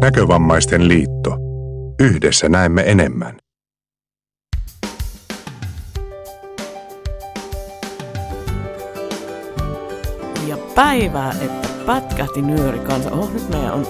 [0.00, 1.36] Näkövammaisten liitto.
[2.00, 3.36] Yhdessä näemme enemmän.
[10.48, 13.10] Ja päivää, että pätkähti nyöri kanssa.
[13.10, 13.86] Oh, nyt meidän on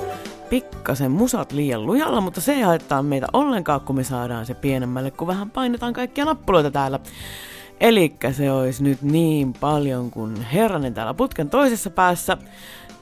[0.50, 5.10] pikkasen musat liian lujalla, mutta se ei haittaa meitä ollenkaan, kun me saadaan se pienemmälle,
[5.10, 7.00] kun vähän painetaan kaikkia nappuloita täällä.
[7.80, 12.36] Elikkä se olisi nyt niin paljon kuin herranen täällä putken toisessa päässä.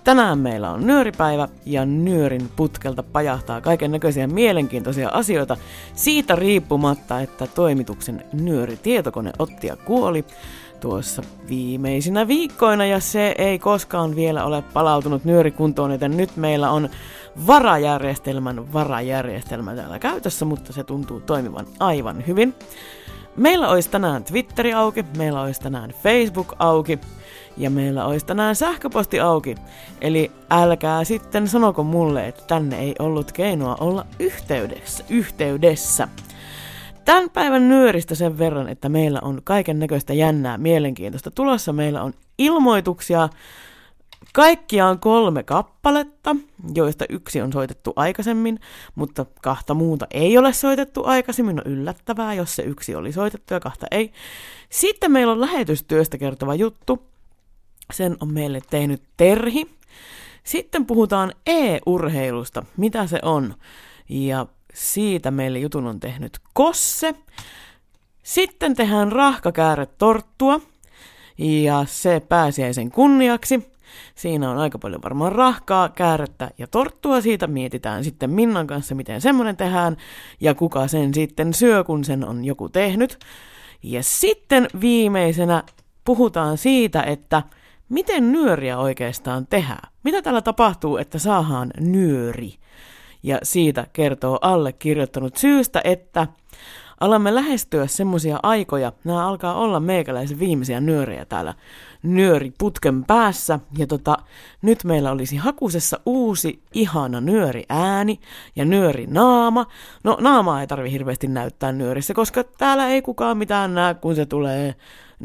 [0.05, 5.57] Tänään meillä on nyöripäivä ja nyörin putkelta pajahtaa kaiken näköisiä mielenkiintoisia asioita
[5.94, 10.25] siitä riippumatta, että toimituksen nyöri tietokone otti ja kuoli
[10.80, 16.89] tuossa viimeisinä viikkoina ja se ei koskaan vielä ole palautunut nyörikuntoon, joten nyt meillä on
[17.46, 22.55] varajärjestelmän varajärjestelmä täällä käytössä, mutta se tuntuu toimivan aivan hyvin.
[23.36, 26.99] Meillä olisi tänään Twitteri auki, meillä olisi tänään Facebook auki
[27.57, 29.54] ja meillä olisi tänään sähköposti auki.
[30.00, 35.05] Eli älkää sitten sanoko mulle, että tänne ei ollut keinoa olla yhteydessä.
[35.08, 36.08] yhteydessä.
[37.05, 41.72] Tämän päivän nyöristä sen verran, että meillä on kaiken näköistä jännää, mielenkiintoista tulossa.
[41.72, 43.28] Meillä on ilmoituksia,
[44.32, 46.36] Kaikkiaan kolme kappaletta,
[46.75, 48.60] joista yksi on soitettu aikaisemmin,
[48.94, 51.60] mutta kahta muuta ei ole soitettu aikaisemmin.
[51.60, 54.12] On yllättävää, jos se yksi oli soitettu ja kahta ei.
[54.70, 57.13] Sitten meillä on lähetystyöstä kertova juttu.
[57.92, 59.66] Sen on meille tehnyt Terhi.
[60.44, 63.54] Sitten puhutaan e-urheilusta, mitä se on.
[64.08, 67.14] Ja siitä meille jutun on tehnyt Kosse.
[68.22, 70.60] Sitten tehdään rahkakääretorttua.
[71.38, 73.74] Ja se pääsiäisen kunniaksi.
[74.14, 77.20] Siinä on aika paljon varmaan rahkaa, käärettä ja torttua.
[77.20, 79.96] Siitä mietitään sitten Minnan kanssa, miten semmoinen tehdään
[80.41, 83.19] ja kuka sen sitten syö, kun sen on joku tehnyt.
[83.82, 85.62] Ja sitten viimeisenä
[86.04, 87.42] puhutaan siitä, että
[87.95, 89.89] miten nyöriä oikeastaan tehdään.
[90.03, 92.55] Mitä täällä tapahtuu, että saadaan nyöri?
[93.23, 96.27] Ja siitä kertoo allekirjoittanut syystä, että
[97.00, 101.54] alamme lähestyä semmoisia aikoja, nämä alkaa olla meikäläisen viimeisiä nyörejä täällä
[102.03, 103.59] nyöriputken päässä.
[103.78, 104.16] Ja tota,
[104.62, 108.21] nyt meillä olisi hakusessa uusi ihana nyöri ääni
[108.56, 109.66] ja nyöri naama.
[110.04, 114.27] No naamaa ei tarvi hirveästi näyttää nyörissä, koska täällä ei kukaan mitään näe, kun se
[114.27, 114.75] tulee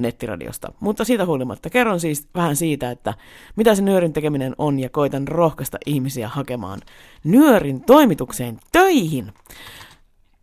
[0.02, 0.72] nettiradiosta.
[0.80, 3.14] Mutta siitä huolimatta kerron siis vähän siitä, että
[3.56, 6.82] mitä se nyörin tekeminen on ja koitan rohkaista ihmisiä hakemaan
[7.24, 9.34] nyörin toimitukseen töihin.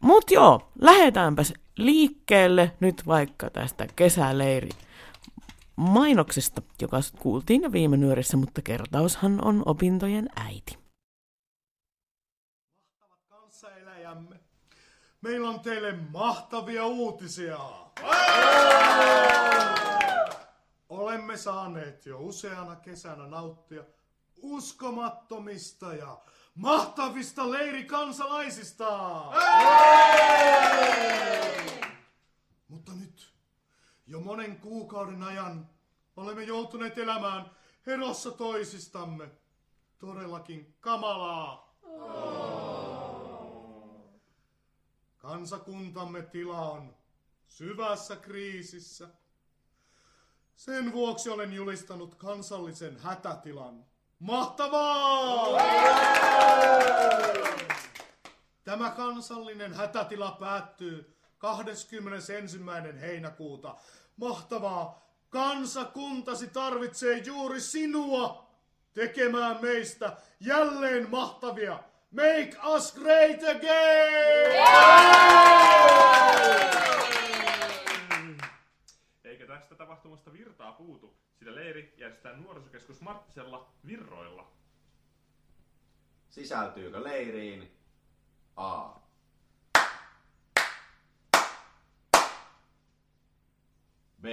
[0.01, 4.69] Mut joo, lähdetäänpäs liikkeelle nyt vaikka tästä kesäleiri
[5.77, 10.86] mainoksesta, joka kuultiin jo viime nyörissä, mutta kertaushan on opintojen äiti.
[15.21, 17.59] Meillä on teille mahtavia uutisia.
[20.89, 23.85] Olemme saaneet jo useana kesänä nauttia
[24.43, 26.19] uskomattomista ja
[26.55, 29.23] mahtavista leirikansalaisista.
[32.69, 33.33] Mutta nyt
[34.07, 35.69] jo monen kuukauden ajan
[36.17, 37.51] olemme joutuneet elämään
[37.87, 39.31] erossa toisistamme.
[39.99, 41.77] Todellakin kamalaa.
[45.27, 46.97] Kansakuntamme tila on
[47.47, 49.09] syvässä kriisissä.
[50.57, 53.85] Sen vuoksi olen julistanut kansallisen hätätilan.
[54.19, 55.47] Mahtavaa!
[58.65, 62.33] Tämä kansallinen hätätila päättyy 21.
[63.01, 63.77] heinäkuuta.
[64.17, 65.07] Mahtavaa!
[65.29, 68.51] Kansakuntasi tarvitsee juuri sinua
[68.95, 71.79] tekemään meistä jälleen mahtavia.
[72.11, 74.57] Make us great again!
[79.25, 84.51] Eikä tästä tapahtumasta virtaa puutu, sillä leiri järjestetään nuorisokeskus Marttisella Virroilla.
[86.29, 87.77] Sisältyykö leiriin
[88.57, 88.91] A.
[94.23, 94.27] B.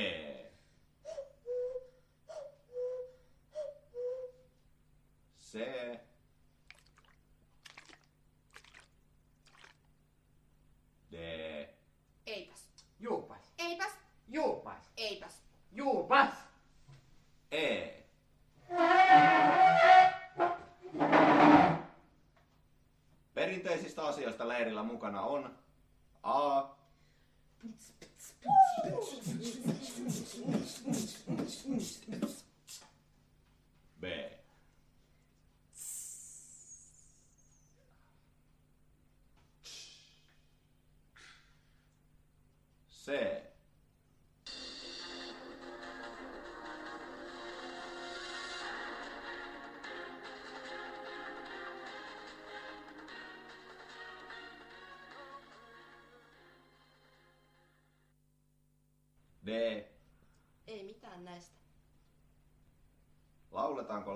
[25.03, 25.51] mukana on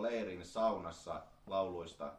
[0.02, 2.14] Leirin saunassa lauluista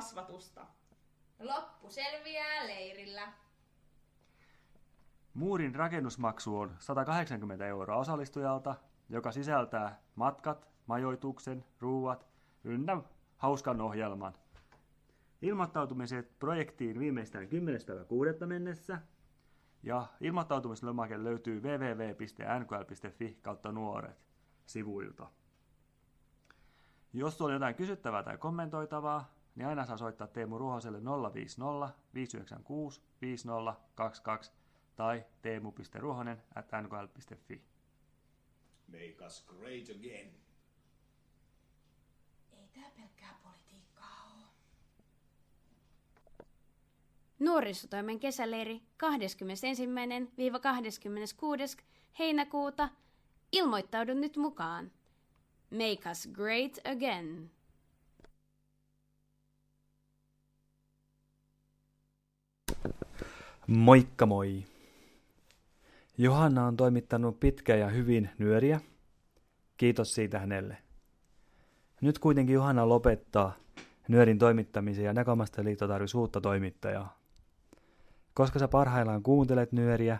[0.00, 0.66] kasvatusta.
[1.40, 3.32] Loppu selviää leirillä.
[5.34, 8.74] Muurin rakennusmaksu on 180 euroa osallistujalta,
[9.08, 12.26] joka sisältää matkat, majoituksen, ruuat
[12.64, 13.02] ynnä
[13.36, 14.34] hauskan ohjelman.
[15.42, 18.46] Ilmoittautumiset projektiin viimeistään 10.6.
[18.46, 19.00] mennessä
[19.82, 24.24] ja ilmoittautumislomake löytyy www.nkl.fi kautta nuoret
[24.66, 25.26] sivuilta.
[27.12, 30.98] Jos on jotain kysyttävää tai kommentoitavaa, niin aina saa soittaa Teemu Ruohoselle
[31.34, 34.52] 050 596 5022
[34.96, 37.62] tai teemu.ruohonen at nkl.fi.
[38.88, 40.30] Make us great again.
[42.52, 44.44] Ei tää pelkkää politiikkaa oo.
[47.38, 48.82] Nuorisotoimen kesäleiri
[51.78, 51.84] 21.–26.
[52.18, 52.88] heinäkuuta.
[53.52, 54.92] Ilmoittaudu nyt mukaan.
[55.70, 57.50] Make us great again.
[63.70, 64.64] Moikka moi!
[66.18, 68.80] Johanna on toimittanut pitkä ja hyvin nyöriä.
[69.76, 70.76] Kiitos siitä hänelle.
[72.00, 73.56] Nyt kuitenkin Johanna lopettaa
[74.08, 77.18] nyörin toimittamisen ja Näkömasta liitto tarvitsisi uutta toimittajaa.
[78.34, 80.18] Koska sä parhaillaan kuuntelet nyöriä,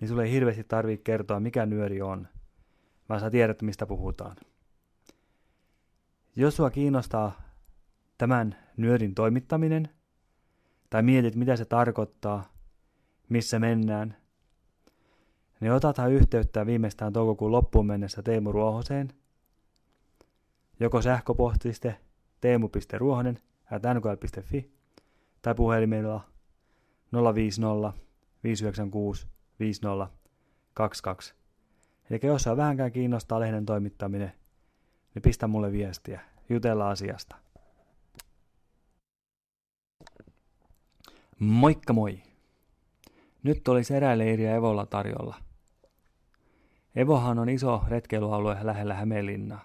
[0.00, 2.28] niin sulle ei hirveästi tarvitse kertoa, mikä nyöri on,
[3.08, 4.36] vaan sä tiedät, mistä puhutaan.
[6.36, 7.42] Jos sua kiinnostaa
[8.18, 9.88] tämän nyörin toimittaminen,
[10.90, 12.52] tai mietit, mitä se tarkoittaa,
[13.28, 14.16] missä mennään,
[15.60, 19.08] niin otathan yhteyttä viimeistään toukokuun loppuun mennessä Teemu Ruohoseen,
[20.80, 21.96] joko sähköpostiste
[22.40, 23.38] teemu.ruohonen
[23.70, 24.72] at nkl.fi
[25.42, 26.24] tai puhelimella
[27.34, 27.92] 050
[28.44, 29.26] 596
[29.60, 31.34] 5022.
[32.10, 34.32] Eli jos saa vähänkään kiinnostaa lehden toimittaminen,
[35.14, 36.20] niin pistä mulle viestiä.
[36.48, 37.36] Jutellaan asiasta.
[41.40, 42.22] Moikka moi!
[43.42, 45.36] Nyt olisi eräleiriä Evolla tarjolla.
[46.96, 49.64] Evohan on iso retkeilyalue lähellä Hämeenlinnaa.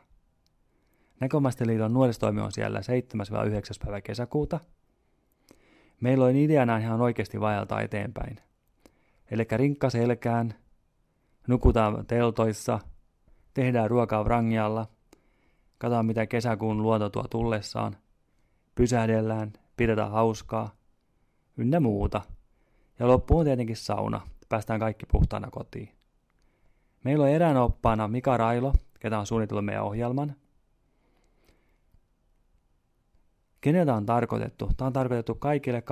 [1.20, 2.82] Näkömasteliiton nuoristoimi on siellä 7-9.
[3.86, 4.60] päivä kesäkuuta.
[6.02, 8.38] Meillä on ideana ihan oikeasti vaeltaa eteenpäin.
[9.32, 10.54] Eli rinkka selkään,
[11.48, 12.80] nukutaan teltoissa,
[13.54, 14.88] tehdään ruokaa Vrangialla,
[15.78, 17.96] katsotaan mitä kesäkuun luonto tuo tullessaan,
[18.76, 20.76] pysähdellään, pidetään hauskaa,
[21.58, 22.22] ynnä muuta.
[23.00, 25.90] Ja loppuun tietenkin sauna, päästään kaikki puhtaana kotiin.
[27.04, 30.36] Meillä on eräänä oppaana Mika Railo, ketä on suunnitellut meidän ohjelman.
[33.62, 34.72] Keneltä on tarkoitettu?
[34.78, 35.84] Tämä on tarkoitettu kaikille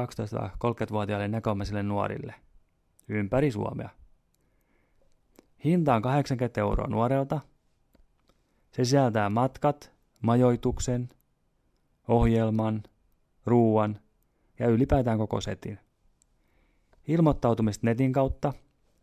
[0.68, 2.36] 12-30-vuotiaille näkömäisille nuorille
[3.08, 3.90] ympäri Suomea.
[5.64, 7.40] Hinta on 80 euroa nuorelta.
[8.72, 9.92] Se sisältää matkat,
[10.22, 11.10] majoituksen,
[12.08, 12.84] ohjelman,
[13.46, 14.00] ruuan
[14.64, 15.80] ja ylipäätään koko setin.
[17.08, 18.54] Ilmoittautumista netin kautta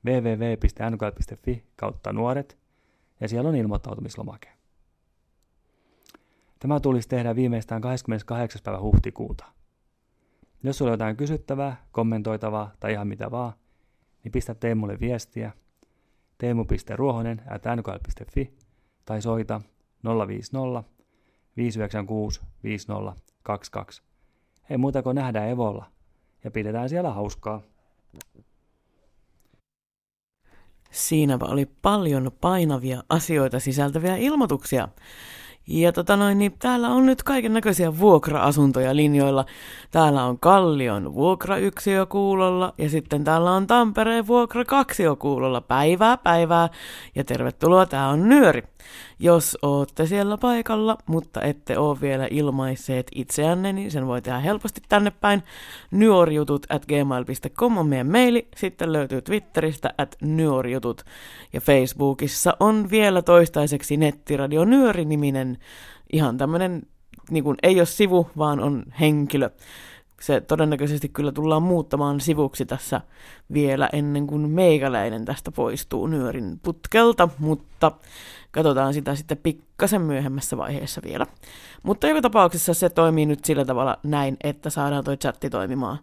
[0.07, 2.59] www.nkl.fi kautta nuoret
[3.21, 4.49] ja siellä on ilmoittautumislomake.
[6.59, 8.61] Tämä tulisi tehdä viimeistään 28.
[8.65, 9.45] päivä huhtikuuta.
[10.63, 13.53] Jos sulla on jotain kysyttävää, kommentoitavaa tai ihan mitä vaan,
[14.25, 15.53] niin pistä Teemulle viestiä
[16.39, 17.63] teemu.ruohonen at
[19.05, 19.61] tai soita
[20.27, 20.91] 050
[21.57, 24.10] 596 5022.
[24.71, 25.85] Ei muuta kuin nähdään Evolla
[26.45, 27.61] ja pidetään siellä hauskaa.
[30.91, 34.89] Siinäpä oli paljon painavia asioita sisältäviä ilmoituksia.
[35.67, 39.47] Ja tota noin, niin täällä on nyt kaiken näköisiä vuokra-asuntoja linjoilla.
[39.91, 45.61] Täällä on Kallion vuokrayksiö kuulolla ja sitten täällä on Tampereen vuokra kaksio kuulolla.
[45.61, 46.69] Päivää, päivää
[47.15, 48.63] ja tervetuloa, tää on Nyöri.
[49.23, 54.81] Jos ootte siellä paikalla, mutta ette oo vielä ilmaisseet itseänne, niin sen voi tehdä helposti
[54.89, 55.43] tänne päin.
[55.91, 61.05] Nyorjutut at gmail.com on meidän maili, sitten löytyy Twitteristä at nyorjutut
[61.53, 65.59] ja Facebookissa on vielä toistaiseksi nettiradio Nyöri-niminen
[66.13, 66.83] ihan tämmönen,
[67.31, 69.51] niin kuin ei ole sivu, vaan on henkilö.
[70.21, 73.01] Se todennäköisesti kyllä tullaan muuttamaan sivuksi tässä
[73.53, 77.93] vielä ennen kuin meikäläinen tästä poistuu Nyörin putkelta, mutta
[78.51, 81.27] katsotaan sitä sitten pikkasen myöhemmässä vaiheessa vielä.
[81.83, 85.99] Mutta joka tapauksessa se toimii nyt sillä tavalla näin, että saadaan toi chatti toimimaan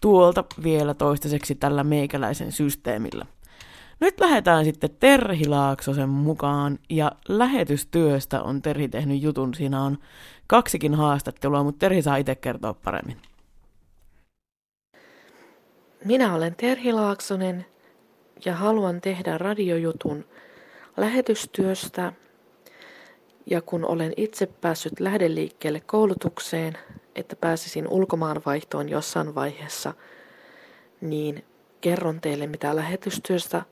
[0.00, 3.26] tuolta vielä toistaiseksi tällä meikäläisen systeemillä.
[4.00, 9.54] Nyt lähdetään sitten Terhi Laaksosen mukaan ja lähetystyöstä on Terhi tehnyt jutun.
[9.54, 9.98] Siinä on
[10.46, 13.16] kaksikin haastattelua, mutta Terhi saa itse kertoa paremmin.
[16.04, 17.66] Minä olen Terhi Laaksonen
[18.44, 20.24] ja haluan tehdä radiojutun
[20.96, 22.12] lähetystyöstä.
[23.46, 26.78] Ja kun olen itse päässyt lähdeliikkeelle koulutukseen,
[27.14, 29.94] että pääsisin ulkomaanvaihtoon jossain vaiheessa,
[31.00, 31.44] niin
[31.80, 33.62] kerron teille mitä lähetystyöstä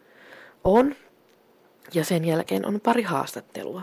[0.65, 0.95] on.
[1.95, 3.83] Ja sen jälkeen on pari haastattelua.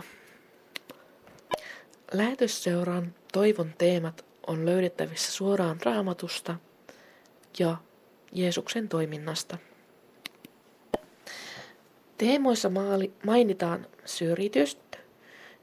[2.12, 6.54] Lähetysseuran toivon teemat on löydettävissä suoraan raamatusta
[7.58, 7.76] ja
[8.32, 9.58] Jeesuksen toiminnasta.
[12.18, 12.70] Teemoissa
[13.24, 14.78] mainitaan syrjitys,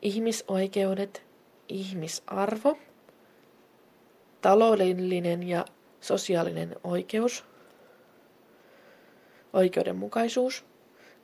[0.01, 1.23] ihmisoikeudet,
[1.69, 2.77] ihmisarvo,
[4.41, 5.65] taloudellinen ja
[6.01, 7.45] sosiaalinen oikeus,
[9.53, 10.65] oikeudenmukaisuus,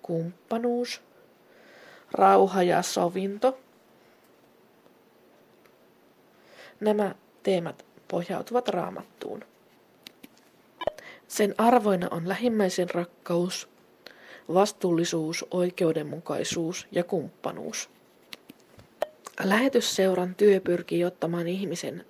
[0.01, 1.01] kumppanuus,
[2.11, 3.57] rauha ja sovinto.
[6.79, 9.48] Nämä teemat pohjautuvat raamattuun.
[11.29, 13.69] Sen arvoina on lähimmäisen rakkaus,
[14.53, 17.89] vastuullisuus, oikeudenmukaisuus ja kumppanuus.
[19.43, 22.05] Lähetysseuran työ pyrkii ottamaan ihmisen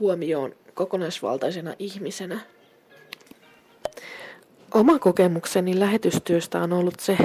[0.00, 2.40] huomioon kokonaisvaltaisena ihmisenä.
[4.74, 7.16] Oma kokemukseni lähetystyöstä on ollut se,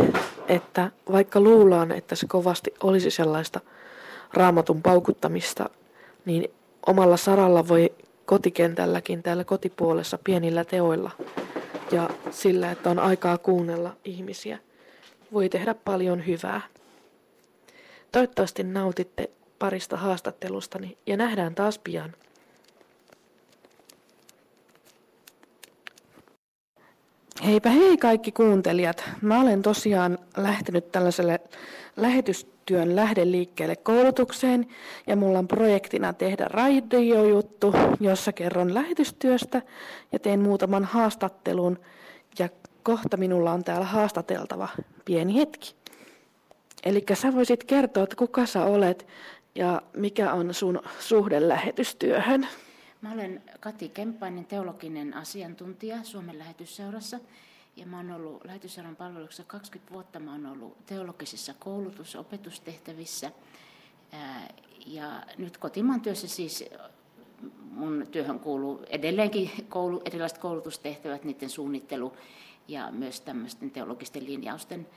[0.47, 3.59] että vaikka luullaan, että se kovasti olisi sellaista
[4.33, 5.69] raamatun paukuttamista,
[6.25, 6.51] niin
[6.87, 7.91] omalla saralla voi
[8.29, 11.11] kotikentälläkin täällä kotipuolessa pienillä teoilla
[11.91, 14.59] ja sillä, että on aikaa kuunnella ihmisiä,
[15.33, 16.61] voi tehdä paljon hyvää.
[18.11, 22.15] Toivottavasti nautitte parista haastattelustani ja nähdään taas pian.
[27.45, 29.03] Heipä hei kaikki kuuntelijat.
[29.21, 31.39] Mä olen tosiaan lähtenyt tällaiselle
[31.97, 34.67] lähetystyön lähdeliikkeelle koulutukseen
[35.07, 39.61] ja mulla on projektina tehdä radiojuttu, jossa kerron lähetystyöstä
[40.11, 41.79] ja teen muutaman haastattelun
[42.39, 42.49] ja
[42.83, 44.67] kohta minulla on täällä haastateltava
[45.05, 45.75] pieni hetki.
[46.83, 49.07] Eli sä voisit kertoa, että kuka sä olet
[49.55, 52.47] ja mikä on sun suhde lähetystyöhön.
[53.01, 57.19] Mä olen Kati Kemppainen, teologinen asiantuntija Suomen lähetysseurassa.
[57.75, 60.19] Ja mä oon ollut lähetysseuran palveluksessa 20 vuotta.
[60.19, 63.31] Mä oon ollut teologisissa koulutus- ja opetustehtävissä.
[64.85, 66.65] Ja nyt kotimaan työssä siis
[67.71, 72.13] mun työhön kuuluu edelleenkin koulu, erilaiset koulutustehtävät, niiden suunnittelu
[72.67, 74.87] ja myös tämmöisten teologisten linjausten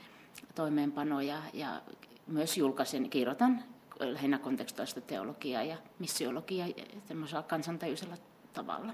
[0.55, 1.81] toimeenpano ja, ja
[2.27, 3.63] myös julkaisen, kirjoitan
[4.05, 6.67] lähinnä kontekstuaalista teologiaa ja missiologiaa
[7.07, 8.17] tämmöisellä kansantajuisella
[8.53, 8.93] tavalla.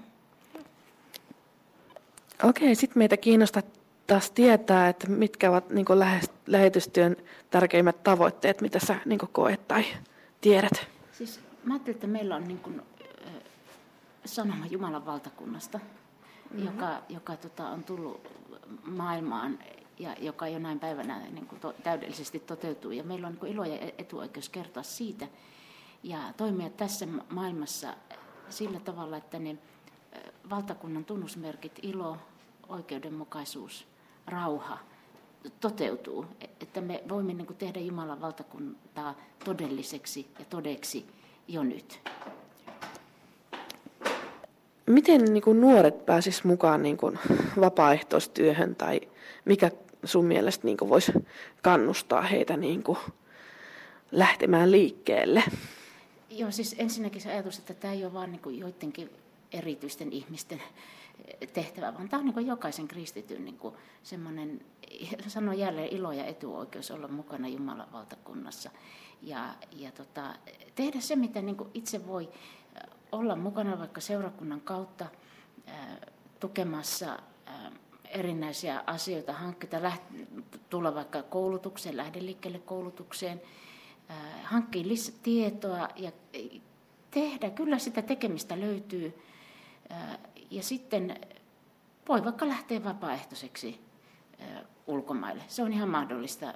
[2.42, 3.62] Okei, sitten meitä kiinnostaa
[4.06, 5.86] taas tietää, että mitkä ovat niin
[6.46, 7.16] lähetystyön
[7.50, 9.84] tärkeimmät tavoitteet, mitä sä niin koet tai
[10.40, 10.88] tiedät.
[11.12, 12.82] Siis mä ajattelin, että meillä on niin kuin,
[14.24, 16.66] sanoma Jumalan valtakunnasta, mm-hmm.
[16.66, 18.20] joka, joka tota, on tullut
[18.84, 19.58] maailmaan
[20.00, 22.90] ja joka jo näin päivänä niin kuin to, täydellisesti toteutuu.
[22.90, 25.26] Ja meillä on niin ilo ja etuoikeus kertoa siitä
[26.02, 27.94] ja toimia tässä maailmassa
[28.48, 29.58] sillä tavalla, että ne
[30.50, 32.16] valtakunnan tunnusmerkit, ilo,
[32.68, 33.86] oikeudenmukaisuus,
[34.26, 34.78] rauha
[35.60, 36.26] toteutuu.
[36.60, 39.14] Että me voimme niin kuin tehdä Jumalan valtakuntaa
[39.44, 41.06] todelliseksi ja todeksi
[41.48, 42.00] jo nyt.
[44.86, 47.18] Miten niin kuin nuoret pääsis mukaan niin kuin
[47.60, 49.00] vapaaehtoistyöhön tai
[49.44, 49.70] mikä
[50.04, 51.12] sun mielestä niin voisi
[51.62, 52.98] kannustaa heitä niin kuin
[54.12, 55.42] lähtemään liikkeelle?
[56.30, 59.10] Joo, siis ensinnäkin se ajatus, että tämä ei ole vain niin joidenkin
[59.52, 60.62] erityisten ihmisten
[61.52, 63.58] tehtävä, vaan tämä on niin jokaisen kristityn niin
[64.02, 64.60] semmoinen,
[65.28, 68.70] sanon jälleen ilo ja etuoikeus olla mukana Jumalan valtakunnassa.
[69.22, 70.34] Ja, ja tota,
[70.74, 72.28] tehdä se, mitä niin itse voi
[73.12, 75.06] olla mukana vaikka seurakunnan kautta
[75.66, 75.96] ää,
[76.40, 77.72] tukemassa ää,
[78.10, 80.02] erinäisiä asioita, hankkeita, läht,
[80.70, 83.42] tulla vaikka koulutukseen, lähde liikkeelle koulutukseen,
[84.08, 84.84] ää, hankkia
[85.22, 86.12] tietoa ja
[87.10, 87.50] tehdä.
[87.50, 89.22] Kyllä sitä tekemistä löytyy.
[89.90, 90.18] Ää,
[90.50, 91.20] ja sitten
[92.08, 93.80] voi vaikka lähteä vapaaehtoiseksi
[94.86, 95.42] ulkomaille.
[95.48, 96.54] Se on ihan mahdollista,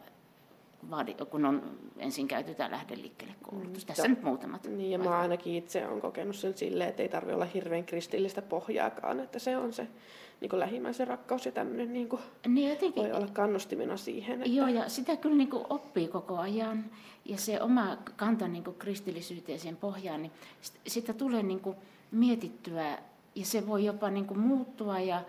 [1.30, 3.82] kun on ensin käyty tämä lähde liikkeelle koulutus.
[3.82, 4.66] Mm, Tässä nyt muutamat.
[4.66, 8.42] Niin, ja mä ainakin itse olen kokenut sen silleen, että ei tarvitse olla hirveän kristillistä
[8.42, 9.88] pohjaakaan, että se on se
[10.41, 14.43] niin kuin lähimmäisen rakkaus ja tämmöinen niin kuin niin jotenkin, voi olla kannustimena siihen.
[14.43, 14.49] Että...
[14.49, 16.85] Joo, ja sitä kyllä niin kuin oppii koko ajan.
[17.25, 20.33] Ja se oma kanta niin kuin kristillisyyteen siihen pohjaan, niin
[20.87, 21.76] sitä tulee niin kuin
[22.11, 22.99] mietittyä
[23.35, 25.23] ja se voi jopa niin kuin muuttua ja,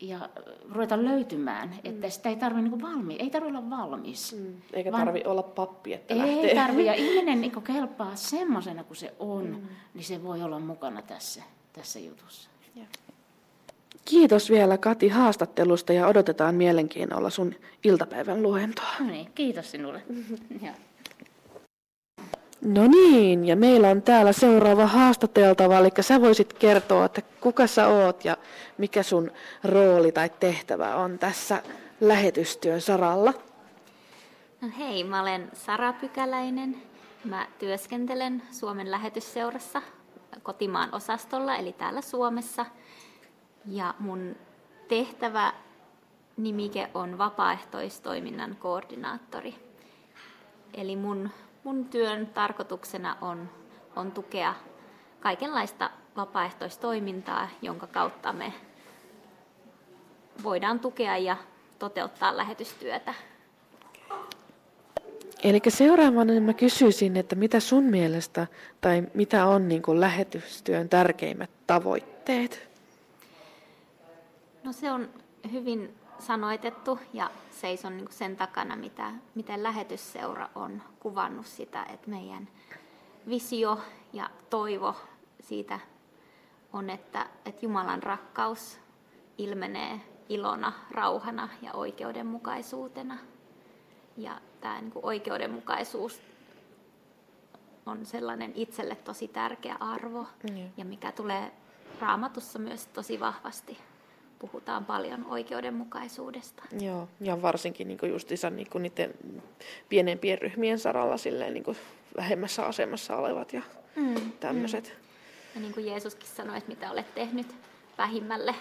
[0.00, 0.28] ja
[0.70, 1.78] ruveta löytymään, mm.
[1.84, 4.36] että sitä ei tarvitse niin valmi, ei tarvitse olla valmis.
[4.38, 4.54] Mm.
[4.72, 6.54] Eikä tarvitse olla pappi, että Ei lähtee.
[6.54, 9.68] tarvitse, ja ihminen niin kuin kelpaa semmoisena kuin se on, mm.
[9.94, 11.42] niin se voi olla mukana tässä,
[11.72, 12.50] tässä jutussa.
[12.74, 12.84] Ja.
[14.04, 18.94] Kiitos vielä Kati haastattelusta ja odotetaan mielenkiinnolla sun iltapäivän luentoa.
[19.00, 20.02] No niin, kiitos sinulle.
[22.62, 27.88] No niin, ja meillä on täällä seuraava haastateltava, eli sä voisit kertoa, että kuka sä
[27.88, 28.36] oot ja
[28.78, 29.30] mikä sun
[29.64, 31.62] rooli tai tehtävä on tässä
[32.00, 33.34] lähetystyön saralla.
[34.60, 36.76] No hei, mä olen Sara Pykäläinen.
[37.24, 39.82] Mä työskentelen Suomen lähetysseurassa
[40.42, 42.66] kotimaan osastolla, eli täällä Suomessa.
[43.66, 44.36] Ja mun
[44.88, 45.52] tehtävä
[46.36, 49.54] nimike on vapaaehtoistoiminnan koordinaattori.
[50.74, 51.30] Eli mun
[51.64, 53.50] mun työn tarkoituksena on,
[53.96, 54.54] on tukea
[55.20, 58.52] kaikenlaista vapaaehtoistoimintaa, jonka kautta me
[60.42, 61.36] voidaan tukea ja
[61.78, 63.14] toteuttaa lähetystyötä.
[65.42, 68.46] Eli seuraavana mä kysyisin, että mitä sun mielestä
[68.80, 72.71] tai mitä on niin kuin lähetystyön tärkeimmät tavoitteet?
[74.64, 75.08] No se on
[75.52, 82.48] hyvin sanoitettu ja seison niin sen takana, mitä, miten lähetysseura on kuvannut sitä, että meidän
[83.28, 83.80] visio
[84.12, 84.96] ja toivo
[85.40, 85.80] siitä
[86.72, 88.78] on, että, että Jumalan rakkaus
[89.38, 93.18] ilmenee ilona, rauhana ja oikeudenmukaisuutena.
[94.16, 96.22] Ja tämä niin kuin oikeudenmukaisuus
[97.86, 100.70] on sellainen itselle tosi tärkeä arvo mm.
[100.76, 101.52] ja mikä tulee
[102.00, 103.78] raamatussa myös tosi vahvasti
[104.42, 106.62] puhutaan paljon oikeudenmukaisuudesta.
[106.80, 109.14] Joo, ja varsinkin niin justiinsa niin niiden
[109.88, 111.64] pienempien ryhmien saralla silleen, niin
[112.16, 113.62] vähemmässä asemassa olevat ja
[113.96, 114.84] mm, tämmöiset.
[114.84, 115.54] Mm.
[115.54, 117.54] Ja niin kuin Jeesuskin sanoi, että mitä olet tehnyt
[117.98, 118.54] vähimmälle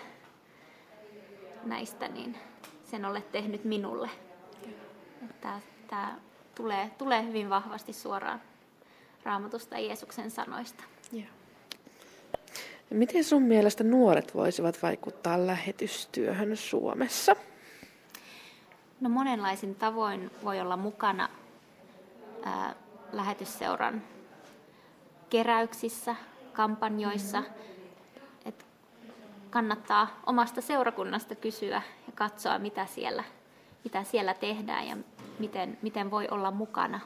[1.63, 2.37] näistä, niin
[2.83, 4.09] sen olet tehnyt minulle.
[5.41, 6.17] Tämä, tämä
[6.55, 8.41] tulee, tulee hyvin vahvasti suoraan
[9.23, 10.83] raamatusta Jeesuksen sanoista.
[11.11, 11.40] Joo.
[12.91, 17.35] Miten sun mielestä nuoret voisivat vaikuttaa lähetystyöhön Suomessa?
[19.01, 21.29] No monenlaisin tavoin voi olla mukana
[22.43, 22.75] ää,
[23.11, 24.03] lähetysseuran
[25.29, 26.15] keräyksissä,
[26.53, 27.41] kampanjoissa.
[27.41, 27.55] Mm-hmm.
[28.45, 28.65] Et
[29.49, 33.23] kannattaa omasta seurakunnasta kysyä ja katsoa, mitä siellä,
[33.83, 34.97] mitä siellä tehdään ja
[35.39, 36.99] miten, miten voi olla mukana.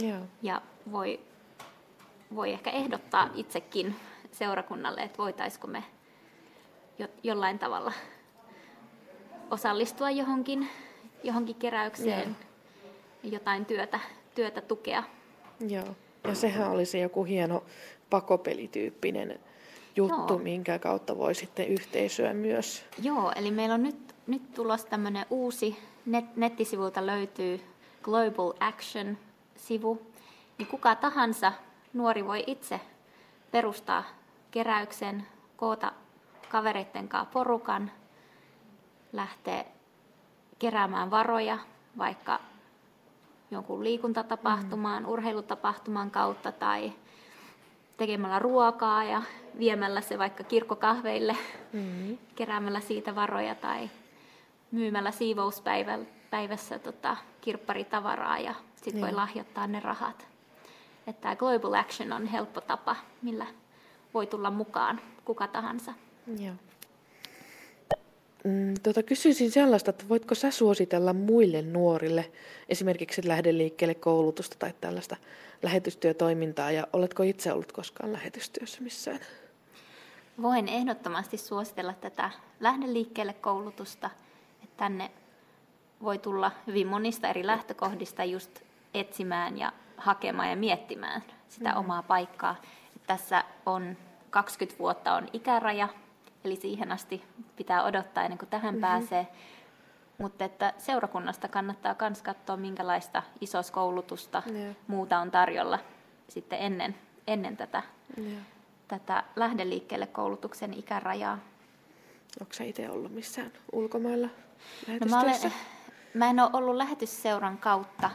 [0.00, 0.20] Joo.
[0.42, 1.20] Ja voi,
[2.34, 3.96] voi ehkä ehdottaa itsekin
[4.32, 5.84] seurakunnalle, että voitaisiko me
[6.98, 7.92] jo, jollain tavalla
[9.50, 10.68] osallistua johonkin,
[11.22, 12.36] johonkin keräykseen,
[13.22, 13.32] Joo.
[13.32, 14.00] jotain työtä,
[14.34, 15.02] työtä tukea.
[15.68, 17.64] Joo, ja sehän olisi joku hieno
[18.10, 19.40] pakopelityyppinen
[19.96, 20.38] juttu, Joo.
[20.38, 22.84] minkä kautta voi sitten yhteisöä myös.
[23.02, 27.60] Joo, eli meillä on nyt, nyt tulossa tämmöinen uusi, net, nettisivulta löytyy
[28.02, 30.06] Global Action-sivu,
[30.58, 31.52] niin kuka tahansa
[31.92, 32.80] nuori voi itse
[33.50, 34.04] perustaa
[34.52, 35.92] keräyksen, koota
[36.48, 37.90] kavereitten kanssa porukan,
[39.12, 39.64] lähteä
[40.58, 41.58] keräämään varoja
[41.98, 42.40] vaikka
[43.50, 45.08] jonkun liikuntatapahtumaan, mm.
[45.08, 46.92] urheilutapahtuman kautta tai
[47.96, 49.22] tekemällä ruokaa ja
[49.58, 51.36] viemällä se vaikka kirkkokahveille,
[51.72, 52.18] mm.
[52.36, 53.90] keräämällä siitä varoja tai
[54.70, 60.26] myymällä siivouspäivässä tota, kirpparitavaraa ja sitten voi lahjoittaa ne rahat.
[61.06, 63.46] Että tämä Global Action on helppo tapa, millä
[64.14, 65.92] voi tulla mukaan kuka tahansa.
[66.38, 66.54] Joo.
[68.44, 72.32] Mm, tota, kysyisin sellaista, että voitko sä suositella muille nuorille
[72.68, 75.16] esimerkiksi lähde liikkeelle koulutusta tai tällaista
[75.62, 79.20] lähetystyötoimintaa ja oletko itse ollut koskaan lähetystyössä missään?
[80.42, 84.10] Voin ehdottomasti suositella tätä lähde liikkeelle koulutusta.
[84.64, 85.10] Että tänne
[86.02, 88.60] voi tulla hyvin monista eri lähtökohdista just
[88.94, 91.76] etsimään ja hakemaan ja miettimään sitä Mm.
[91.76, 92.56] omaa paikkaa.
[93.06, 93.96] Tässä on
[94.30, 95.88] 20 vuotta on ikäraja,
[96.44, 97.24] eli siihen asti
[97.56, 98.80] pitää odottaa ennen kuin tähän Mhm.
[98.80, 99.26] pääsee.
[100.18, 104.74] Mutta että seurakunnasta kannattaa myös katsoa, minkälaista isoskoulutusta Joo.
[104.86, 105.78] muuta on tarjolla
[106.28, 106.94] sitten ennen,
[107.26, 107.82] ennen tätä,
[108.16, 108.26] Joo.
[108.88, 111.38] tätä lähde liikkeelle koulutuksen ikärajaa.
[112.40, 114.28] Onko sä itse ollut missään ulkomailla
[114.88, 115.52] No mä, olen,
[116.14, 118.10] mä en ole ollut lähetysseuran kautta,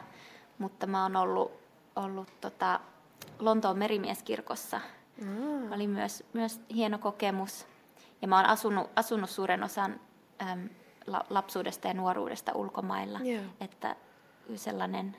[0.57, 1.51] mutta mä oon ollut,
[1.95, 2.79] ollut tota
[3.39, 4.81] Lontoon merimieskirkossa.
[5.21, 5.71] Mm.
[5.71, 7.67] Oli myös, myös hieno kokemus.
[8.21, 9.99] Ja mä oon asunut, asunut suuren osan
[10.41, 10.69] äm,
[11.07, 13.19] la, lapsuudesta ja nuoruudesta ulkomailla.
[13.19, 13.43] Joo.
[13.61, 13.95] Että
[14.55, 15.17] sellainen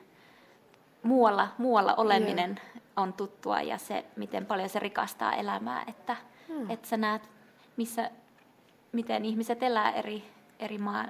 [1.03, 2.59] muualla, muualla oleminen
[2.97, 5.83] on tuttua ja se, miten paljon se rikastaa elämää.
[5.87, 6.15] Että,
[6.49, 6.69] Mm.
[6.71, 7.29] että sä näet,
[7.77, 8.11] missä,
[8.91, 10.23] miten ihmiset elää eri,
[10.59, 11.05] eri maa,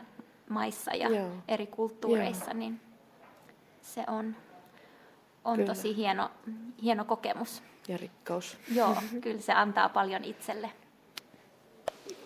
[0.49, 1.29] maissa ja Joo.
[1.47, 2.81] eri kulttuureissa, niin
[3.81, 4.35] se on,
[5.45, 5.67] on Kyllä.
[5.67, 6.31] tosi hieno,
[6.83, 7.63] hieno kokemus.
[7.87, 8.57] Ja rikkaus.
[8.75, 10.69] Joo, kyllä se antaa paljon itselle.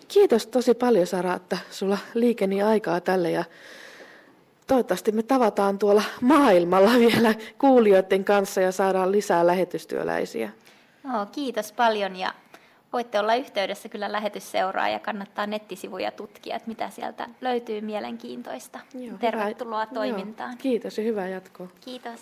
[0.08, 3.44] Kiitos tosi paljon Sara, että sulla liikeni aikaa tälle ja
[4.66, 10.50] toivottavasti me tavataan tuolla maailmalla vielä kuulijoiden kanssa ja saadaan lisää lähetystyöläisiä.
[11.02, 12.34] No, kiitos paljon ja
[12.92, 18.80] voitte olla yhteydessä kyllä lähetysseuraa ja kannattaa nettisivuja tutkia, että mitä sieltä löytyy mielenkiintoista.
[18.94, 20.50] Joo, Tervetuloa hyvää- toimintaan.
[20.50, 21.68] Joo, kiitos ja hyvää jatkoa.
[21.80, 22.20] Kiitos.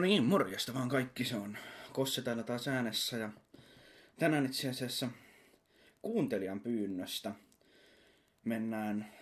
[0.00, 1.24] No niin, morjesta vaan kaikki.
[1.24, 1.58] Se on
[1.92, 3.30] Kosse täällä taas äänessä ja
[4.18, 5.08] tänään itse asiassa
[6.02, 7.34] kuuntelijan pyynnöstä
[8.44, 9.12] mennään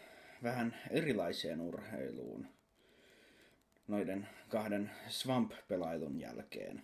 [0.42, 2.46] vähän erilaiseen urheiluun
[3.88, 6.82] noiden kahden Swamp-pelailun jälkeen.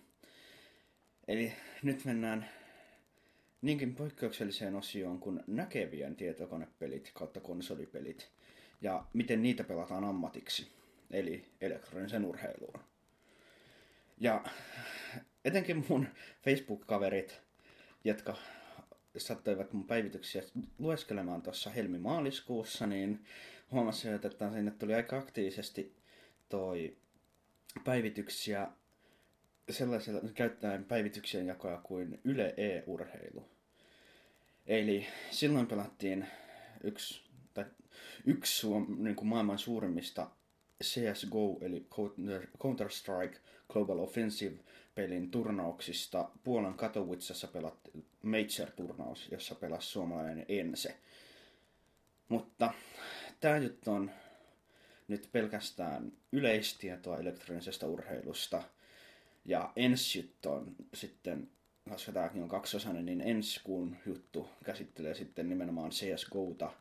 [1.27, 1.53] Eli
[1.83, 2.49] nyt mennään
[3.61, 8.31] niinkin poikkeukselliseen osioon kuin näkevien tietokonepelit kautta konsolipelit
[8.81, 10.71] ja miten niitä pelataan ammatiksi,
[11.11, 12.94] eli elektronisen urheiluun.
[14.17, 14.43] Ja
[15.45, 16.07] etenkin mun
[16.43, 17.41] Facebook-kaverit,
[18.03, 18.35] jotka
[19.17, 20.43] sattuivat mun päivityksiä
[20.79, 23.25] lueskelemaan tuossa helmimaaliskuussa, niin
[23.71, 25.95] huomasivat, että sinne tuli aika aktiivisesti
[26.49, 26.97] toi
[27.83, 28.67] päivityksiä
[29.69, 33.49] sellaisella käyttäen päivityksien jakoa kuin Yle E-urheilu.
[34.65, 36.27] Eli silloin pelattiin
[36.83, 37.21] yksi,
[37.53, 37.65] tai
[38.25, 40.29] yksi niin kuin maailman suurimmista
[40.83, 41.87] CSGO, eli
[42.57, 43.37] Counter-Strike
[43.69, 46.29] Global Offensive-pelin turnauksista.
[46.43, 50.97] Puolan Katowicessa pelattiin Major-turnaus, jossa pelasi suomalainen Ense.
[52.29, 52.73] Mutta
[53.39, 54.11] tämä juttu on
[55.07, 58.63] nyt pelkästään yleistietoa elektronisesta urheilusta.
[59.45, 61.49] Ja ensi juttu on sitten,
[61.89, 66.71] koska tämäkin on kaksosainen, niin ensi kuun juttu käsittelee sitten nimenomaan CSGOta,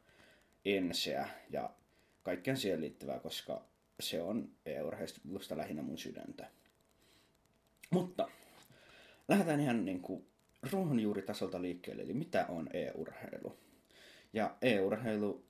[0.64, 1.70] Enseä ja
[2.22, 3.64] kaikkeen siihen liittyvää, koska
[4.00, 6.50] se on e-urheilusta lähinnä mun sydäntä.
[7.90, 8.28] Mutta
[9.28, 10.26] lähdetään ihan niin kuin
[10.72, 13.58] ruohonjuuritasolta liikkeelle, eli mitä on e-urheilu?
[14.32, 15.44] Ja e-urheilu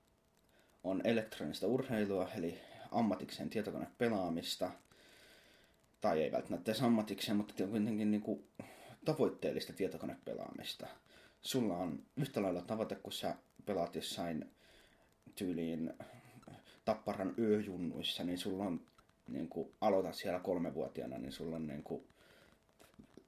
[0.85, 4.71] on elektronista urheilua, eli ammatikseen tietokonepelaamista,
[6.01, 8.49] tai ei välttämättä edes ammatikseen, mutta kuitenkin niin kuin
[9.05, 10.87] tavoitteellista tietokonepelaamista.
[11.43, 13.35] Sulla on yhtä lailla tavoite, kun sä
[13.67, 14.51] pelaat jossain
[15.35, 15.93] tyyliin
[16.85, 18.81] Tapparan ööjunnuissa, niin sulla on,
[19.29, 22.05] niin kuin, aloitat siellä kolmevuotiaana, niin sulla on niin kuin,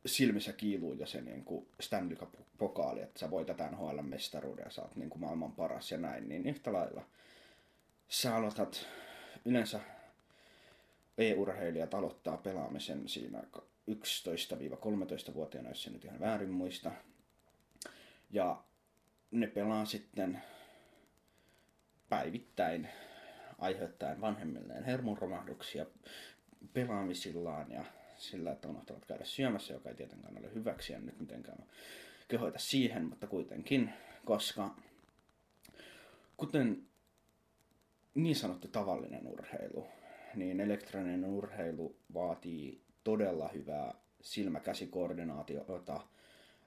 [0.07, 4.97] silmissä kiiluu jo se niin kuin Stanley Cup-pokaali, että sä voitat NHL-mestaruuden ja sä oot
[4.97, 7.05] niin kuin maailman paras ja näin, niin yhtä lailla
[8.09, 8.87] sä aloitat
[9.45, 9.81] yleensä
[11.19, 13.43] e-urheilijat aloittaa pelaamisen siinä
[13.91, 16.93] 11-13-vuotiaana, jos se nyt ihan väärin muista.
[18.31, 18.63] Ja
[19.31, 20.43] ne pelaa sitten
[22.09, 22.89] päivittäin
[23.59, 25.87] aiheuttaen vanhemmilleen hermonromahduksia
[26.73, 27.85] pelaamisillaan ja
[28.19, 31.67] sillä, että unohtavat käydä syömässä, joka ei tietenkään ole hyväksi ja nyt mitenkään
[32.29, 33.91] kehoita siihen, mutta kuitenkin,
[34.25, 34.75] koska
[36.37, 36.83] kuten
[38.15, 39.87] niin sanottu tavallinen urheilu,
[40.35, 46.01] niin elektroninen urheilu vaatii todella hyvää silmäkäsikoordinaatiota,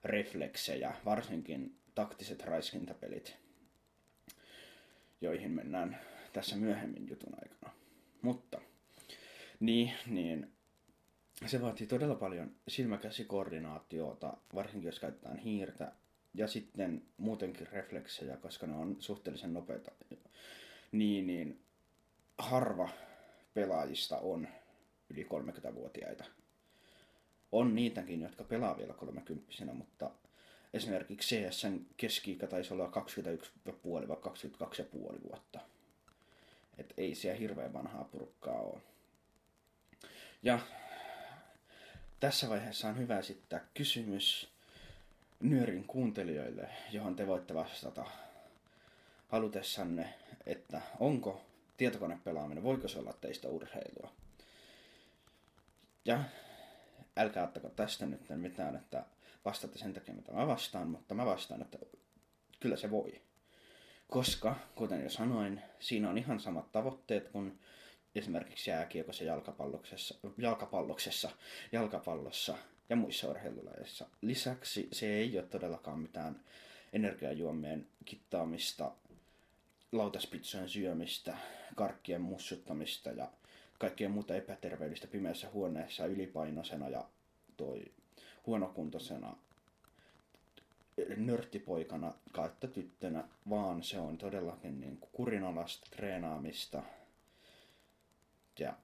[0.04, 3.36] refleksejä, varsinkin taktiset raiskintapelit,
[5.22, 6.00] joihin mennään
[6.34, 7.74] tässä myöhemmin jutun aikana.
[8.22, 8.62] Mutta,
[9.60, 10.52] niin, niin
[11.45, 15.91] se vaatii todella paljon silmäkäsikoordinaatiota, varsinkin jos käytetään hiirtä,
[16.34, 19.91] ja sitten muutenkin refleksejä, koska ne on suhteellisen nopeita.
[20.91, 21.60] Niin, niin
[22.38, 22.89] harva
[23.54, 24.47] pelaajista on
[25.10, 26.25] yli 30-vuotiaita.
[27.52, 30.12] On niitäkin, jotka pelaa vielä 30 mutta
[30.73, 32.91] esimerkiksi CSN keski taisi olla
[33.65, 34.17] 21,5 vai
[35.13, 35.60] 22,5 vuotta.
[36.78, 38.82] Et ei siellä hirveän vanhaa purkkaa ole.
[40.43, 40.60] Ja
[42.20, 44.50] tässä vaiheessa on hyvä esittää kysymys
[45.40, 48.06] Nyörin kuuntelijoille, johon te voitte vastata
[49.28, 50.14] halutessanne,
[50.46, 51.42] että onko
[51.78, 54.12] tietokonepelaaminen, voiko se olla teistä urheilua?
[56.06, 56.24] Ja
[57.18, 59.06] älkää ottako tästä nyt mitään, että
[59.46, 61.78] vastaatte sen takia, mitä mä vastaan, mutta mä vastaan, että
[62.60, 63.22] kyllä se voi.
[64.10, 67.60] Koska, kuten jo sanoin, siinä on ihan samat tavoitteet kuin
[68.15, 71.30] esimerkiksi jääkiekossa, jalkapalloksessa, jalkapalloksessa,
[71.72, 72.58] jalkapallossa
[72.89, 74.08] ja muissa urheilulajeissa.
[74.22, 76.39] Lisäksi se ei ole todellakaan mitään
[76.93, 78.91] energiajuomien kittaamista,
[79.91, 81.38] lautaspitsojen syömistä,
[81.76, 83.32] karkkien mussuttamista ja
[83.80, 87.06] kaikkea muuta epäterveellistä pimeässä huoneessa ylipainoisena ja
[87.58, 87.86] toi
[88.45, 89.36] huonokuntoisena
[91.17, 96.84] nörttipoikana kautta tyttönä, vaan se on todellakin niin kuin kurinalaista treenaamista.
[98.60, 98.78] Ja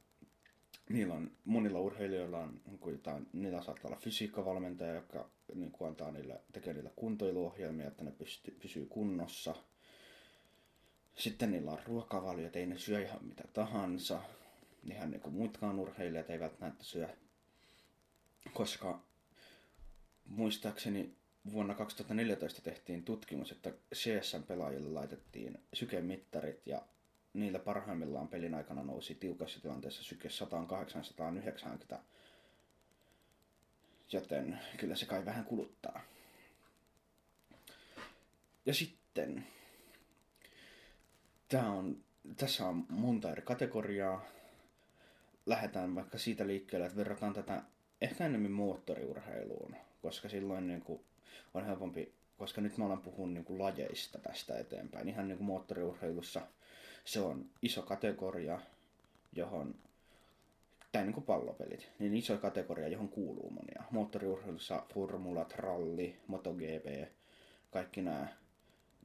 [0.89, 6.11] niillä on, monilla urheilijoilla on, niin jotain, niillä saattaa olla fysiikkavalmentaja, joka niin kuin antaa
[6.11, 9.55] niille, tekee niille kuntoiluohjelmia, että ne pystyy, pysyy kunnossa.
[11.15, 14.21] Sitten niillä on ruokavaliot, ei ne syö ihan mitä tahansa.
[14.91, 17.09] Ihan niin kuin muutkaan urheilijat eivät välttämättä syö.
[18.53, 19.03] Koska
[20.25, 21.15] muistaakseni
[21.51, 26.81] vuonna 2014 tehtiin tutkimus, että CSN-pelaajille laitettiin sykemittarit ja
[27.35, 30.29] niillä parhaimmillaan pelin aikana nousi tiukassa tilanteessa syke
[31.95, 31.97] 100-890.
[34.11, 36.01] Joten kyllä se kai vähän kuluttaa.
[38.65, 39.47] Ja sitten,
[41.47, 42.03] tää on,
[42.37, 44.25] tässä on monta eri kategoriaa.
[45.45, 47.63] Lähdetään vaikka siitä liikkeelle, että verrataan tätä
[48.01, 51.03] ehkä enemmän moottoriurheiluun, koska silloin niin kuin
[51.53, 55.09] on helpompi, koska nyt me ollaan puhunut niin kuin lajeista tästä eteenpäin.
[55.09, 56.41] Ihan niin kuin moottoriurheilussa
[57.05, 58.59] se on iso kategoria,
[59.33, 59.75] johon,
[60.91, 63.83] tai niin kuin pallopelit, niin iso kategoria, johon kuuluu monia.
[63.91, 67.09] Moottoriurheilussa formulat, ralli, MotoGP,
[67.71, 68.27] kaikki nämä.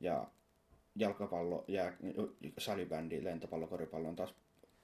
[0.01, 0.27] Ja
[0.97, 1.97] jalkapallo, jää,
[2.59, 4.35] salibändi, lentopallo, koripallo on taas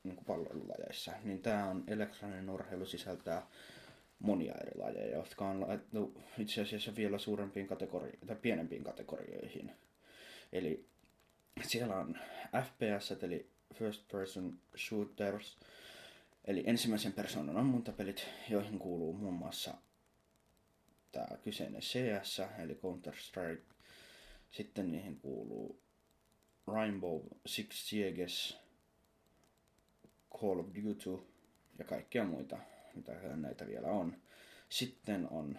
[0.05, 1.13] niin palloilulajeissa.
[1.25, 3.47] Niin tämä on elektroninen urheilu sisältää
[4.19, 9.73] monia eri lajeja, jotka on laittu itse asiassa vielä suurempiin kategorioihin tai pienempiin kategorioihin.
[10.53, 10.87] Eli
[11.63, 12.19] siellä on
[12.65, 15.59] FPS, eli First Person Shooters,
[16.45, 19.75] eli ensimmäisen persoonan ammuntapelit, joihin kuuluu muun muassa
[21.13, 23.75] tämä kyseinen CS, eli Counter-Strike.
[24.51, 25.81] Sitten niihin kuuluu
[26.67, 28.27] Rainbow Six Siege,
[30.41, 31.27] Call of Duty
[31.79, 32.59] ja kaikkia muita
[32.97, 34.17] mitä näitä vielä on.
[34.69, 35.59] Sitten on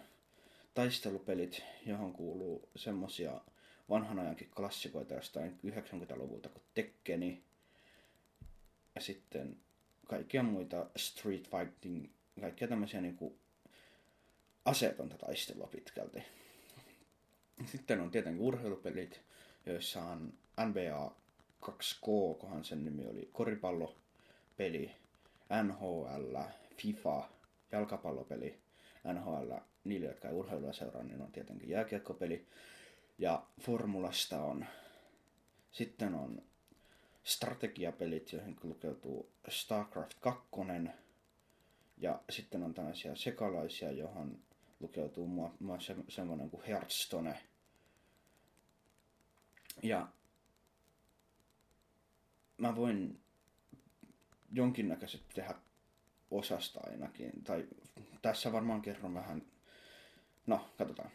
[0.73, 3.41] taistelupelit, johon kuuluu semmosia
[3.89, 7.43] vanhan ajankin klassikoita jostain 90-luvulta kuin Tekkeni.
[8.95, 9.57] Ja sitten
[10.07, 12.09] kaikkia muita Street Fighting,
[12.41, 13.37] kaikkia tämmöisiä niinku
[14.65, 16.23] aseetonta taistelua pitkälti.
[17.65, 19.21] Sitten on tietenkin urheilupelit,
[19.65, 20.33] joissa on
[20.65, 21.15] NBA
[21.65, 24.91] 2K, kohan sen nimi oli, koripallopeli,
[25.63, 26.37] NHL,
[26.77, 27.29] FIFA,
[27.71, 28.59] jalkapallopeli,
[29.13, 29.51] NHL,
[29.83, 32.45] niille, jotka ei urheilua seuraa, niin on tietenkin jääkiekkopeli.
[33.17, 34.65] Ja formulasta on,
[35.71, 36.41] sitten on
[37.23, 40.47] strategiapelit, joihin lukeutuu StarCraft 2,
[41.97, 44.39] ja sitten on tämmöisiä sekalaisia, johon
[44.79, 47.41] lukeutuu myös se, semmoinen kuin Hearthstone.
[49.83, 50.07] Ja
[52.57, 53.19] mä voin
[54.51, 55.55] jonkinnäköiset tehdä
[56.31, 57.43] osasta ainakin.
[57.43, 57.67] Tai
[58.21, 59.45] tässä varmaan kerron vähän,
[60.47, 61.11] no katsotaan.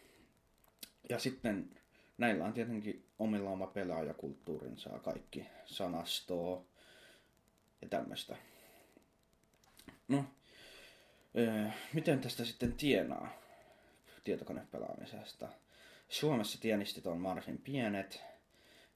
[1.09, 1.82] Ja sitten
[2.23, 6.65] näillä on tietenkin omilla oma pelaajakulttuurinsa ja kaikki sanastoa
[7.83, 8.37] ja tämmöistä.
[10.09, 10.25] No,
[11.39, 13.29] öö, miten tästä sitten tienaa
[14.25, 15.49] tietokonepelaamisesta?
[16.09, 18.23] Suomessa tienistit on varsin pienet.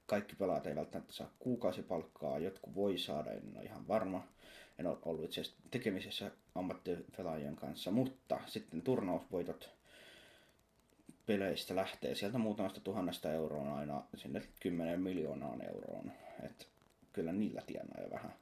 [0.05, 4.27] Kaikki pelaajat ei välttämättä saa kuukausipalkkaa, jotkut voi saada, en ole ihan varma
[4.79, 9.76] en ole ollut itse asiassa tekemisessä ammattipelaajien kanssa, mutta sitten turnausvoitot
[11.27, 16.11] peleistä lähtee sieltä muutamasta tuhannesta euroon aina sinne 10 miljoonaan euroon.
[16.43, 16.69] Et
[17.13, 18.33] kyllä niillä tienaa jo vähän.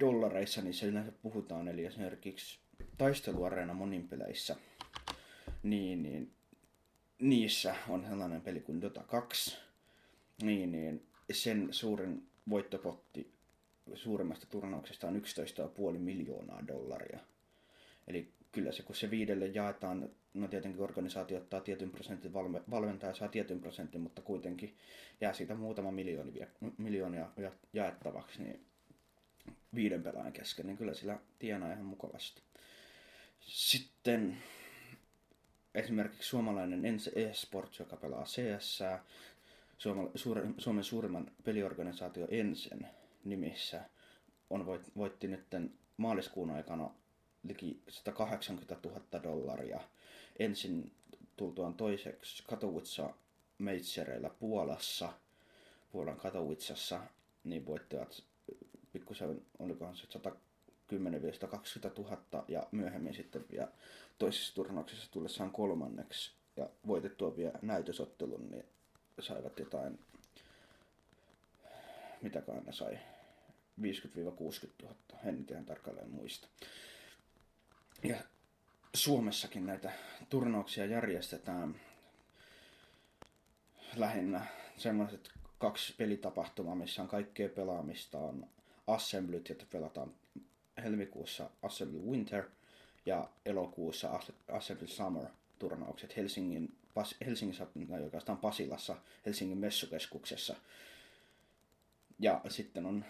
[0.00, 2.58] Dollareissa niissä yleensä puhutaan, eli esimerkiksi
[2.98, 4.56] taisteluareena monin peleissä,
[5.62, 6.32] niin, niin
[7.18, 9.56] niissä on sellainen peli kuin Dota 2,
[10.42, 13.32] niin, niin sen suurin voittopotti
[13.94, 15.22] suurimmasta turnauksesta on
[15.92, 17.18] 11,5 miljoonaa dollaria.
[18.06, 23.14] Eli kyllä se, kun se viidelle jaetaan, no tietenkin organisaatio ottaa tietyn prosentin, valme, valmentaja
[23.14, 24.76] saa tietyn prosentin, mutta kuitenkin
[25.20, 26.46] jää siitä muutama miljoonia,
[26.78, 28.64] miljoonia ja- jaettavaksi, niin
[29.74, 32.42] viiden pelaajan kesken, niin kyllä sillä tienaa ihan mukavasti.
[33.40, 34.36] Sitten
[35.74, 38.82] esimerkiksi suomalainen Ense eSports, joka pelaa CS,
[39.78, 42.88] Suomen, suuri, Suomen suurimman peliorganisaatio Ensen
[43.24, 43.84] nimissä,
[44.50, 45.46] on voit, voitti nyt
[45.96, 46.90] maaliskuun aikana
[47.42, 49.80] liki 180 000 dollaria.
[50.38, 50.92] Ensin
[51.36, 53.14] tultuaan toiseksi Katowitsa
[53.58, 55.12] Meitsereillä Puolassa,
[55.92, 57.00] Puolan Katowitsassa,
[57.44, 58.22] niin voittivat
[58.92, 63.68] pikkusen, olikohan se 110 120 000 ja myöhemmin sitten vielä
[64.18, 68.64] toisessa turnauksessa tullessaan kolmanneksi ja voitettua vielä näytösottelun, niin
[69.20, 69.98] saivat jotain,
[72.22, 72.98] mitäkään ne sai,
[73.82, 73.86] 50-60
[74.82, 76.48] 000, en nyt ihan tarkalleen muista.
[78.02, 78.16] Ja
[78.94, 79.92] Suomessakin näitä
[80.28, 81.80] turnauksia järjestetään
[83.96, 88.46] lähinnä sellaiset kaksi pelitapahtumaa, missä on kaikkea pelaamista, on
[88.86, 90.14] Assemblyt, joita pelataan
[90.82, 92.44] helmikuussa Assembly Winter
[93.06, 94.20] ja elokuussa
[94.52, 95.26] Assembly Summer
[95.58, 100.56] turnaukset Helsingin, Pas, Helsingissä, tai oikeastaan Pasilassa, Helsingin messukeskuksessa.
[102.18, 103.04] Ja sitten on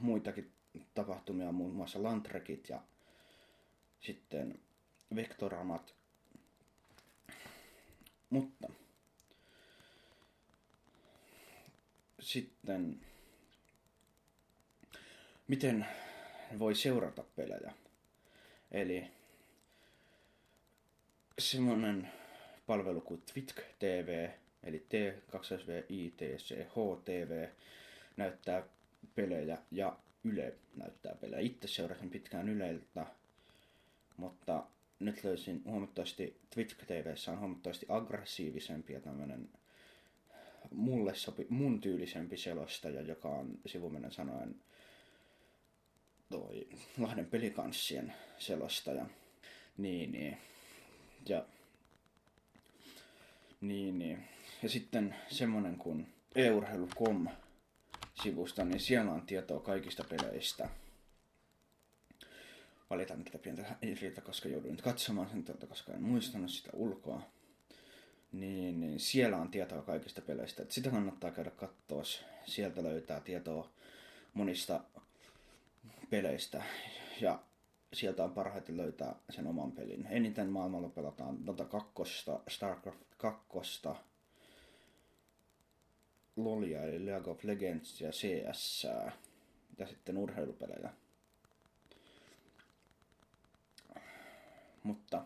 [0.00, 0.52] muitakin
[0.94, 2.80] tapahtumia, muun muassa Lantrekit ja
[4.02, 4.60] sitten
[5.16, 5.94] Vektoramat.
[8.30, 8.68] Mutta
[12.20, 13.00] sitten
[15.48, 15.86] miten
[16.58, 17.72] voi seurata pelejä.
[18.70, 19.10] Eli
[21.38, 22.12] semmoinen
[22.66, 24.28] palvelu kuin Twitch TV,
[24.62, 24.92] eli t
[25.30, 27.48] 2 v ITC HTV,
[28.16, 28.62] näyttää
[29.14, 31.40] pelejä ja Yle näyttää pelejä.
[31.40, 33.06] Itse seurasin pitkään Yleltä,
[34.16, 34.66] mutta
[35.00, 39.48] nyt löysin huomattavasti Twitch TVssä on huomattavasti aggressiivisempi ja tämmöinen
[40.70, 44.54] mulle sopi, mun tyylisempi selostaja, joka on sivumennen sanoen
[46.30, 49.06] toi Lahden pelikanssien selostaja.
[49.78, 50.38] Niin, niin.
[51.28, 51.44] Ja,
[53.60, 54.24] niin, niin.
[54.62, 57.28] Ja sitten semmonen kuin eurheilu.com
[58.22, 60.68] sivusta, niin siellä on tietoa kaikista peleistä.
[62.92, 67.22] Valitan tätä pientä riitä, koska jouduin nyt katsomaan sen tuolta, koska en muistanut sitä ulkoa.
[68.32, 70.62] Niin, niin siellä on tietoa kaikista peleistä.
[70.62, 72.02] Et sitä kannattaa käydä katsoa.
[72.46, 73.70] Sieltä löytää tietoa
[74.34, 74.80] monista
[76.10, 76.62] peleistä.
[77.20, 77.42] Ja
[77.92, 80.06] sieltä on parhaiten löytää sen oman pelin.
[80.10, 82.02] Eniten maailmalla pelataan Dota 2,
[82.48, 83.48] Starcraft 2,
[86.36, 88.86] Lolia eli League of Legends ja CS
[89.78, 90.90] ja sitten urheilupelejä.
[94.82, 95.24] Mutta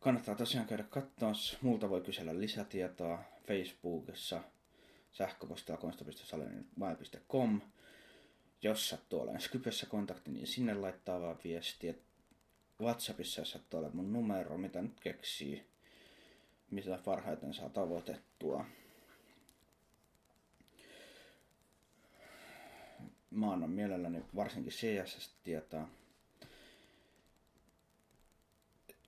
[0.00, 1.32] kannattaa tosiaan käydä katsoa.
[1.62, 4.42] Multa voi kysellä lisätietoa Facebookissa
[5.12, 7.60] sähköpostilla konsta.salenin.com.
[8.62, 11.94] Jos sattuu olemaan Skypessä kontakti, niin sinne laittaa vaan viestiä.
[12.80, 15.66] Whatsappissa sattuu olemaan mun numero, mitä nyt keksii,
[16.70, 18.64] mitä parhaiten saa tavoitettua.
[23.30, 25.88] Mä annan mielelläni varsinkin CSS tietoa.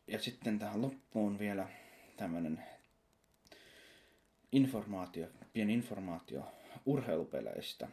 [0.08, 1.68] Ja sitten tähän loppuun vielä
[2.16, 2.64] tämmönen
[4.52, 6.52] informaatio, pieni informaatio
[6.86, 7.88] urheilupeleistä.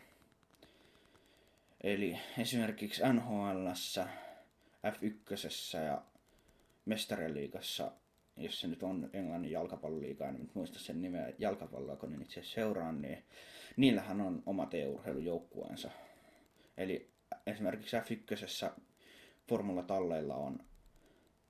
[1.84, 3.67] Eli esimerkiksi NHL,
[4.88, 6.02] F1 ja
[6.86, 7.91] Mestariliigassa,
[8.38, 12.43] jos se nyt on Englannin jalkapalloliiga, en nyt muista sen nimeä jalkapalloa, kun niin itse
[12.43, 13.24] seuraan, niin
[13.78, 15.91] niillähän on omat EU-urheilujoukkueensa.
[16.78, 17.12] Eli
[17.45, 18.71] esimerkiksi F1
[19.50, 20.60] Formula Talleilla on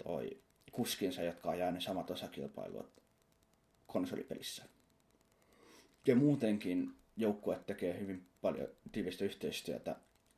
[0.04, 0.41] toi
[0.72, 2.92] kuskinsa, jotka ajaa ne samat osakilpailut
[3.88, 4.64] konsolipelissä.
[6.08, 9.96] Ja muutenkin joukkue tekee hyvin paljon tiivistä yhteistyötä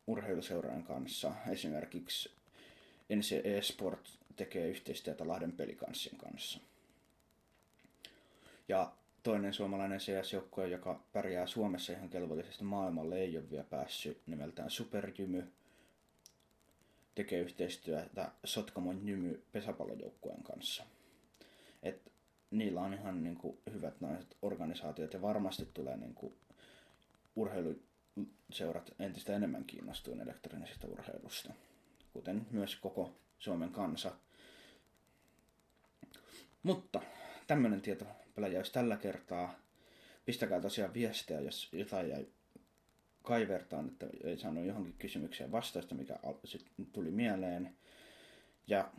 [0.08, 1.32] urheiluseurojen kanssa.
[1.50, 2.32] Esimerkiksi
[3.16, 6.60] NCE Sport tekee yhteistyötä Lahden pelikanssien kanssa.
[8.68, 8.92] Ja
[9.24, 15.52] toinen suomalainen CS-joukkue, joka pärjää Suomessa ihan kelvollisesti maailmalle, ei ole vielä päässyt nimeltään Superjymy.
[17.16, 20.84] Tekee yhteistyötä Sotkamon Jymy pesäpallojoukkueen kanssa.
[21.84, 22.12] Et
[22.52, 26.34] niillä on ihan niin kuin, hyvät naiset organisaatiot ja varmasti tulee niin kuin,
[27.36, 31.54] urheiluseurat entistä enemmän kiinnostuin elektronisesta urheilusta.
[32.14, 34.12] kuten myös koko Suomen kansa.
[36.64, 37.02] Mutta
[37.48, 38.06] tämmöinen tieto
[38.36, 39.56] pläjäys tällä kertaa.
[40.26, 42.28] Pistäkää tosiaan viestejä, jos jotain jäi
[43.24, 46.20] kaivertaan, että ei saanut johonkin kysymykseen vastausta, mikä
[46.92, 47.76] tuli mieleen.
[48.68, 48.92] Ja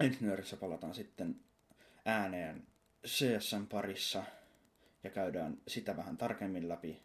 [0.00, 1.40] ensi nyörissä palataan sitten
[2.04, 2.66] ääneen
[3.06, 4.24] CSN parissa
[5.04, 7.02] ja käydään sitä vähän tarkemmin läpi,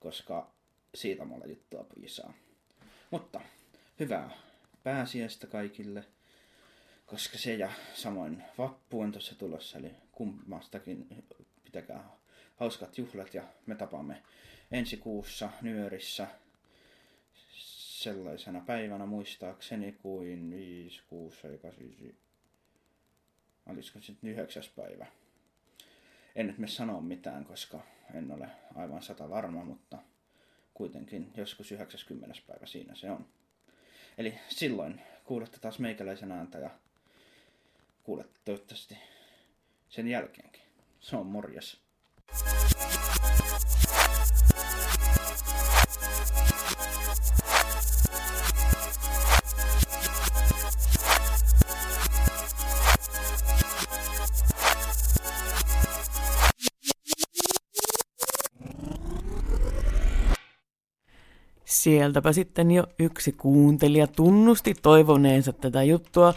[0.00, 0.54] koska
[0.94, 2.32] siitä mulla juttua piisaa.
[3.10, 3.40] Mutta
[4.00, 4.30] hyvää
[4.82, 6.04] pääsiäistä kaikille,
[7.06, 11.24] koska se ja samoin vappu on tuossa tulossa, eli kummastakin
[11.64, 12.10] pitäkää
[12.56, 14.22] hauskat juhlat ja me tapaamme
[14.70, 16.26] ensi kuussa Nyörissä
[17.52, 22.12] sellaisena päivänä muistaakseni kuin 5, 6, 7, 8,
[23.66, 25.06] olisiko sitten yhdeksäs päivä.
[26.34, 27.80] En nyt me sanoa mitään, koska
[28.14, 29.98] en ole aivan sata varma, mutta
[30.74, 32.34] kuitenkin joskus 90.
[32.46, 33.26] päivä siinä se on.
[34.18, 36.70] Eli silloin kuulette taas meikäläisen ääntä ja
[38.02, 38.98] kuulette toivottavasti
[39.88, 40.62] sen jälkeenkin.
[41.00, 41.80] Se on morjes.
[61.86, 66.34] Sieltäpä sitten jo yksi kuuntelija tunnusti toivoneensa tätä juttua.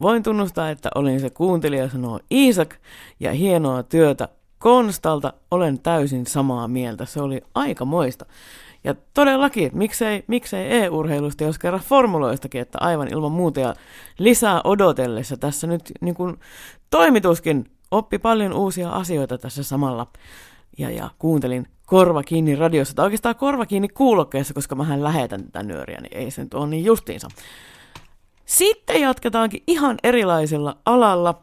[0.00, 2.74] Voin tunnustaa, että olin se kuuntelija, sanoo Iisak,
[3.20, 4.28] ja hienoa työtä
[4.58, 5.32] Konstalta.
[5.50, 8.26] Olen täysin samaa mieltä, se oli aika moista.
[8.84, 13.74] Ja todellakin, miksei, miksei e-urheilusta, jos kerran formuloistakin, että aivan ilman muuta ja
[14.18, 16.36] lisää odotellessa tässä nyt niin kuin
[16.90, 20.06] toimituskin oppi paljon uusia asioita tässä samalla.
[20.78, 25.62] Ja, ja kuuntelin korva kiinni radiossa, tai oikeastaan korva kiinni kuulokkeessa, koska mähän lähetän tätä
[25.62, 27.28] nyöriä, niin ei se nyt ole niin justiinsa.
[28.44, 31.42] Sitten jatketaankin ihan erilaisella alalla.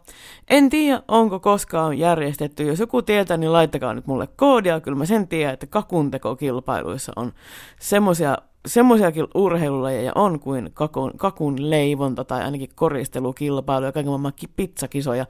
[0.50, 2.64] En tiedä, onko koskaan järjestetty.
[2.64, 4.80] Jos joku tietää, niin laittakaa nyt mulle koodia.
[4.80, 7.34] Kyllä mä sen tiedän, että kakuntekokilpailuissa on
[7.80, 15.26] semmoisia semmoisiakin urheilulajeja on kuin kakun, kakun leivonta tai ainakin koristelukilpailu ja kaiken maailman pizzakisoja.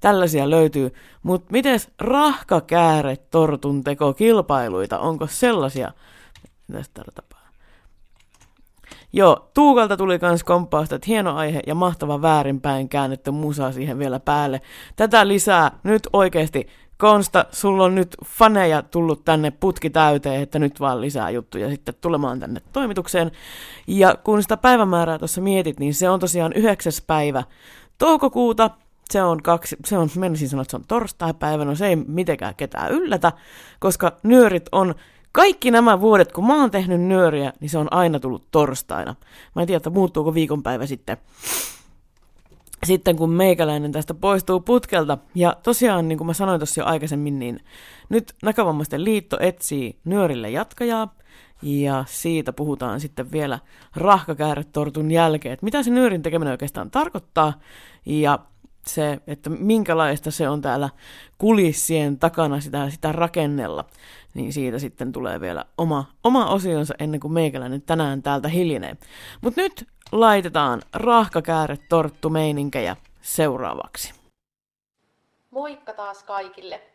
[0.00, 0.94] Tällaisia löytyy.
[1.22, 4.98] Mutta miten rahkakääre tortun teko kilpailuita?
[4.98, 5.92] Onko sellaisia?
[6.68, 7.40] Mitäs tällä tapaa?
[9.12, 14.20] Joo, Tuukalta tuli kans komppausta, että hieno aihe ja mahtava väärinpäin käännetty musa siihen vielä
[14.20, 14.60] päälle.
[14.96, 16.66] Tätä lisää nyt oikeasti
[17.00, 21.94] Konsta, sulla on nyt faneja tullut tänne putki täyteen, että nyt vaan lisää juttuja sitten
[22.00, 23.30] tulemaan tänne toimitukseen.
[23.86, 26.92] Ja kun sitä päivämäärää tuossa mietit, niin se on tosiaan 9.
[27.06, 27.42] päivä
[27.98, 28.70] toukokuuta.
[29.10, 32.54] Se on kaksi, se on, menisin sanoa, että se on torstai-päivä, no se ei mitenkään
[32.54, 33.32] ketään yllätä,
[33.80, 34.94] koska nyörit on
[35.32, 39.14] kaikki nämä vuodet, kun mä oon tehnyt nyöriä, niin se on aina tullut torstaina.
[39.56, 41.16] Mä en tiedä, että muuttuuko viikonpäivä sitten
[42.86, 45.18] sitten kun meikäläinen tästä poistuu putkelta.
[45.34, 47.60] Ja tosiaan, niin kuin mä sanoin tuossa jo aikaisemmin, niin
[48.08, 51.14] nyt Näkövammaisten liitto etsii nyörille jatkajaa.
[51.62, 53.58] Ja siitä puhutaan sitten vielä
[53.96, 57.52] rahkakääretortun jälkeen, että mitä se nyörin tekeminen oikeastaan tarkoittaa.
[58.06, 58.38] Ja
[58.86, 60.90] se, että minkälaista se on täällä
[61.38, 63.84] kulissien takana sitä, sitä rakennella,
[64.34, 68.96] niin siitä sitten tulee vielä oma, oma osionsa ennen kuin meikäläinen tänään täältä hiljenee.
[69.40, 74.14] Mutta nyt laitetaan rahkakääre torttu meininkejä seuraavaksi.
[75.50, 76.89] Moikka taas kaikille.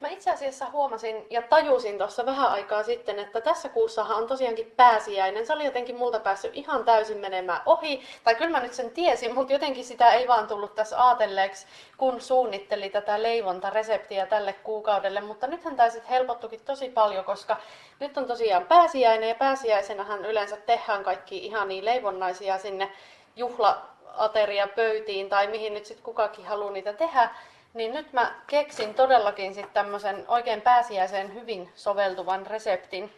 [0.00, 4.72] Mä itse asiassa huomasin ja tajusin tuossa vähän aikaa sitten, että tässä kuussahan on tosiaankin
[4.76, 5.46] pääsiäinen.
[5.46, 8.02] Se oli jotenkin multa päässyt ihan täysin menemään ohi.
[8.24, 11.66] Tai kyllä mä nyt sen tiesin, mutta jotenkin sitä ei vaan tullut tässä aatelleeksi,
[11.96, 15.20] kun suunnitteli tätä leivontareseptiä tälle kuukaudelle.
[15.20, 17.56] Mutta nythän tämä sitten helpottukin tosi paljon, koska
[18.00, 22.92] nyt on tosiaan pääsiäinen ja pääsiäisenähän yleensä tehdään kaikki ihan niin leivonnaisia sinne
[23.36, 27.30] juhlaateria pöytiin tai mihin nyt sitten kukakin haluaa niitä tehdä
[27.76, 33.12] niin nyt mä keksin todellakin sitten tämmöisen oikein pääsiäiseen hyvin soveltuvan reseptin.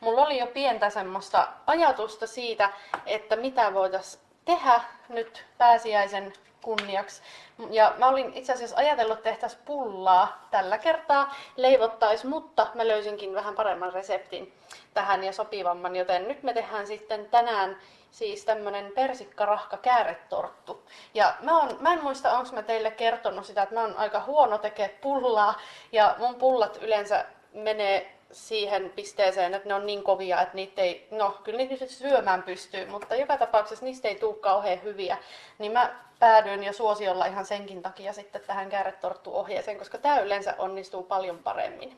[0.00, 2.70] Mulla oli jo pientä semmoista ajatusta siitä,
[3.06, 7.22] että mitä voitaisiin tehdä nyt pääsiäisen kunniaksi.
[7.70, 13.34] Ja mä olin itse asiassa ajatellut, että tehtäisiin pullaa tällä kertaa, leivottais, mutta mä löysinkin
[13.34, 14.52] vähän paremman reseptin
[14.94, 17.76] tähän ja sopivamman, joten nyt me tehdään sitten tänään
[18.14, 20.82] siis tämmönen persikkarahka kääretorttu.
[21.14, 24.20] Ja mä, on, mä en muista, onko mä teille kertonut sitä, että mä oon aika
[24.20, 25.60] huono tekee pullaa,
[25.92, 31.08] ja mun pullat yleensä menee siihen pisteeseen, että ne on niin kovia, että niitä ei,
[31.10, 35.18] no kyllä niitä syömään pystyy, mutta joka tapauksessa niistä ei tule kauhean hyviä.
[35.58, 41.02] Niin mä päädyin jo suosiolla ihan senkin takia sitten tähän kääretorttu-ohjeeseen, koska tämä yleensä onnistuu
[41.02, 41.96] paljon paremmin.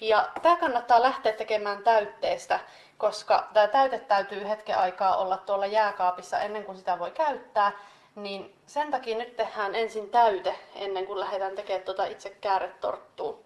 [0.00, 2.60] Ja tämä kannattaa lähteä tekemään täytteestä,
[2.98, 7.72] koska tämä täyte täytyy hetken aikaa olla tuolla jääkaapissa ennen kuin sitä voi käyttää.
[8.14, 13.38] Niin sen takia nyt tehdään ensin täyte ennen kuin lähdetään tekemään tuota itse kääretorttua.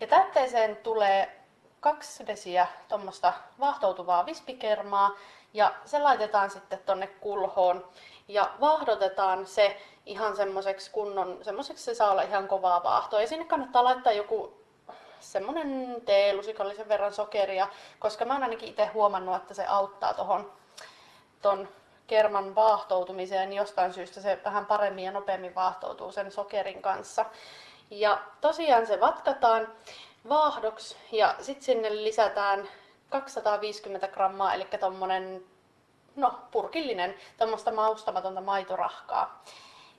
[0.00, 1.40] Ja täytteeseen tulee
[1.80, 5.10] kaksi desiä tuommoista vaahtoutuvaa vispikermaa
[5.54, 7.88] ja se laitetaan sitten tonne kulhoon
[8.28, 13.20] ja vaahdotetaan se ihan semmoiseksi kunnon, semmoiseksi se saa olla ihan kovaa vaahtoa.
[13.20, 14.59] Ja sinne kannattaa laittaa joku
[15.20, 17.68] semmoinen teelusikallisen verran sokeria,
[17.98, 20.52] koska mä oon ainakin itse huomannut, että se auttaa tuohon
[21.42, 21.68] ton
[22.06, 27.24] kerman vaahtoutumiseen, niin jostain syystä se vähän paremmin ja nopeammin vaahtoutuu sen sokerin kanssa.
[27.90, 29.68] Ja tosiaan se vatkataan
[30.28, 32.68] vaahdoksi ja sitten sinne lisätään
[33.08, 35.44] 250 grammaa, eli tommonen
[36.16, 39.42] no, purkillinen, tuommoista maustamatonta maitorahkaa.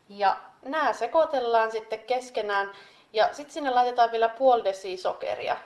[0.09, 2.71] Ja nämä sekoitellaan sitten keskenään
[3.13, 5.57] ja sitten sinne laitetaan vielä puoli desi sokeria.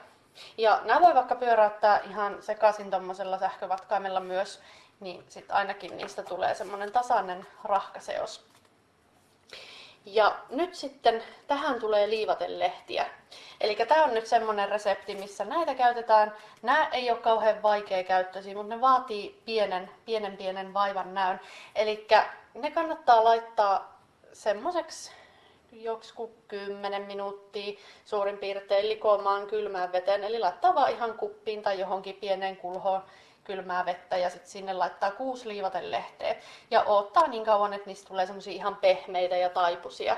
[0.58, 4.60] Ja nämä voi vaikka pyöräyttää ihan sekaisin tuommoisella sähkövatkaimella myös,
[5.00, 8.46] niin sitten ainakin niistä tulee semmoinen tasainen rahkaseos.
[10.06, 13.06] Ja nyt sitten tähän tulee liivatelehtiä.
[13.60, 16.32] Eli tämä on nyt semmoinen resepti, missä näitä käytetään.
[16.62, 21.40] Nämä ei ole kauhean vaikea käyttöisiä, mutta ne vaatii pienen, pienen pienen vaivan näön.
[21.74, 22.06] Eli
[22.54, 24.00] ne kannattaa laittaa
[24.32, 25.12] semmoiseksi
[25.72, 30.24] joku 10 minuuttia suurin piirtein likoamaan kylmään veteen.
[30.24, 33.02] Eli laittaa vaan ihan kuppiin tai johonkin pieneen kulhoon
[33.44, 36.36] kylmää vettä ja sitten sinne laittaa kuusi liivatelehteä
[36.70, 40.16] ja odottaa niin kauan, että niistä tulee semmoisia ihan pehmeitä ja taipusia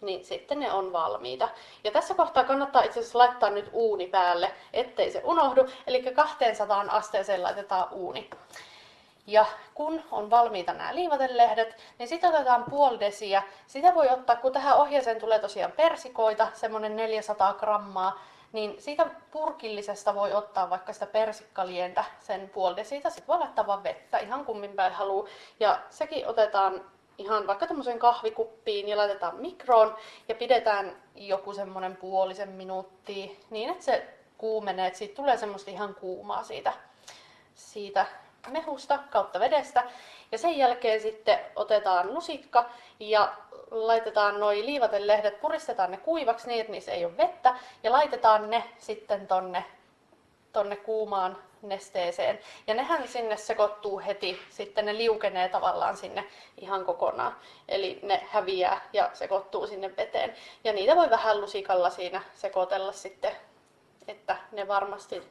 [0.00, 1.48] niin sitten ne on valmiita.
[1.84, 5.66] Ja tässä kohtaa kannattaa itse asiassa laittaa nyt uuni päälle, ettei se unohdu.
[5.86, 8.30] Eli 200 asteeseen laitetaan uuni.
[9.30, 13.42] Ja kun on valmiita nämä liivatelehdet, niin sitten otetaan puoli desiä.
[13.66, 18.20] Sitä voi ottaa, kun tähän ohjeeseen tulee tosiaan persikoita, semmoinen 400 grammaa,
[18.52, 23.00] niin siitä purkillisesta voi ottaa vaikka sitä persikkalientä sen puoli desiä.
[23.10, 25.28] Sitten voi laittaa vaan vettä, ihan kummin päin haluaa.
[25.60, 26.84] Ja sekin otetaan
[27.18, 29.96] ihan vaikka tämmöiseen kahvikuppiin ja laitetaan mikroon
[30.28, 34.08] ja pidetään joku semmoinen puolisen minuuttia niin, että se
[34.38, 36.72] kuumenee, että siitä tulee semmoista ihan kuumaa siitä,
[37.54, 38.06] siitä
[38.48, 39.84] mehusta kautta vedestä.
[40.32, 42.70] Ja sen jälkeen sitten otetaan lusikka
[43.00, 43.32] ja
[43.70, 48.64] laitetaan noi liivatelehdet, puristetaan ne kuivaksi niin, että niissä ei ole vettä ja laitetaan ne
[48.78, 49.64] sitten tonne,
[50.52, 52.40] tonne kuumaan nesteeseen.
[52.66, 56.24] Ja nehän sinne sekoittuu heti, sitten ne liukenee tavallaan sinne
[56.56, 57.36] ihan kokonaan.
[57.68, 60.34] Eli ne häviää ja sekoittuu sinne veteen.
[60.64, 63.32] Ja niitä voi vähän lusikalla siinä sekoitella sitten,
[64.08, 65.22] että ne varmasti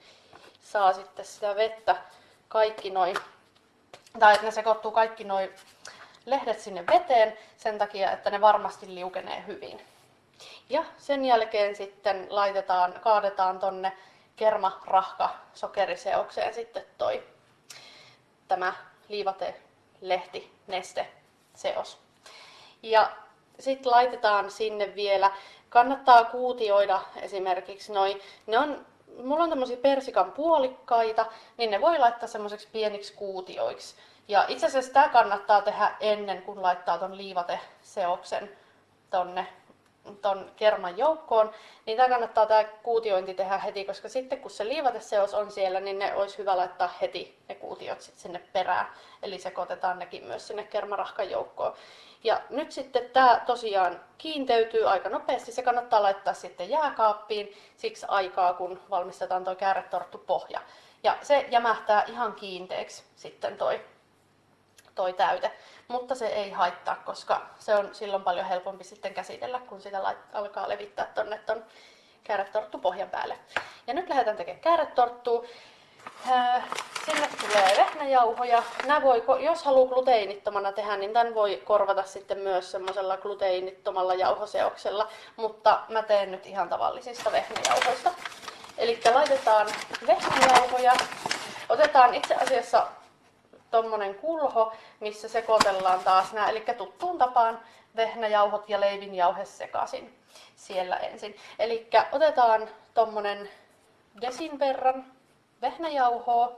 [0.61, 1.95] saa sitten sitä vettä
[2.49, 3.15] kaikki noin,
[4.19, 5.49] tai että ne sekoittuu kaikki noin
[6.25, 9.81] lehdet sinne veteen sen takia, että ne varmasti liukenee hyvin.
[10.69, 13.97] Ja sen jälkeen sitten laitetaan, kaadetaan tonne
[14.35, 17.23] kerma, rahka, sokeriseokseen sitten toi
[18.47, 18.73] tämä
[19.07, 19.55] liivate,
[20.01, 21.07] lehti, neste,
[21.55, 21.97] seos.
[22.83, 23.11] Ja
[23.59, 25.31] sitten laitetaan sinne vielä,
[25.69, 28.85] kannattaa kuutioida esimerkiksi noin, ne on,
[29.23, 31.25] mulla on tämmöisiä persikan puolikkaita,
[31.57, 33.95] niin ne voi laittaa semmoiseksi pieniksi kuutioiksi.
[34.27, 38.49] Ja itse asiassa tämä kannattaa tehdä ennen kuin laittaa ton liivateseoksen
[39.09, 39.47] tonne
[40.17, 41.51] ton kerman joukkoon,
[41.85, 45.99] niin tämä kannattaa tämä kuutiointi tehdä heti, koska sitten kun se liivateseos on siellä, niin
[45.99, 48.93] ne olisi hyvä laittaa heti ne kuutiot sit sinne perään.
[49.23, 51.73] Eli sekoitetaan nekin myös sinne kermarahkan joukkoon.
[52.23, 55.51] Ja nyt sitten tämä tosiaan kiinteytyy aika nopeasti.
[55.51, 60.61] Se kannattaa laittaa sitten jääkaappiin siksi aikaa, kun valmistetaan tuo kääretorttu pohja.
[61.03, 63.81] Ja se jämähtää ihan kiinteeksi sitten toi
[64.99, 65.51] toi täyte,
[65.87, 70.33] mutta se ei haittaa, koska se on silloin paljon helpompi sitten käsitellä, kun sitä lait-
[70.33, 71.63] alkaa levittää tonne ton
[72.23, 73.39] kääretorttupohjan päälle.
[73.87, 75.43] Ja nyt lähdetään tekemään kääretorttua.
[77.05, 78.63] Sinne tulee vehnäjauhoja.
[78.85, 85.07] Nämä voi, jos haluaa gluteenittomana tehdä, niin tämän voi korvata sitten myös semmoisella gluteenittomalla jauhoseoksella,
[85.35, 88.11] mutta mä teen nyt ihan tavallisista vehnäjauhoista.
[88.77, 89.67] Eli laitetaan
[90.07, 90.93] vehnäjauhoja.
[91.69, 92.87] Otetaan itse asiassa
[93.71, 97.59] tommonen kulho, missä sekoitellaan taas nämä, eli tuttuun tapaan
[97.95, 100.19] vehnäjauhot ja leivinjauhe sekaisin
[100.55, 101.35] siellä ensin.
[101.59, 103.49] Eli otetaan tommonen
[104.21, 105.05] desin verran
[105.61, 106.51] vehnäjauhoa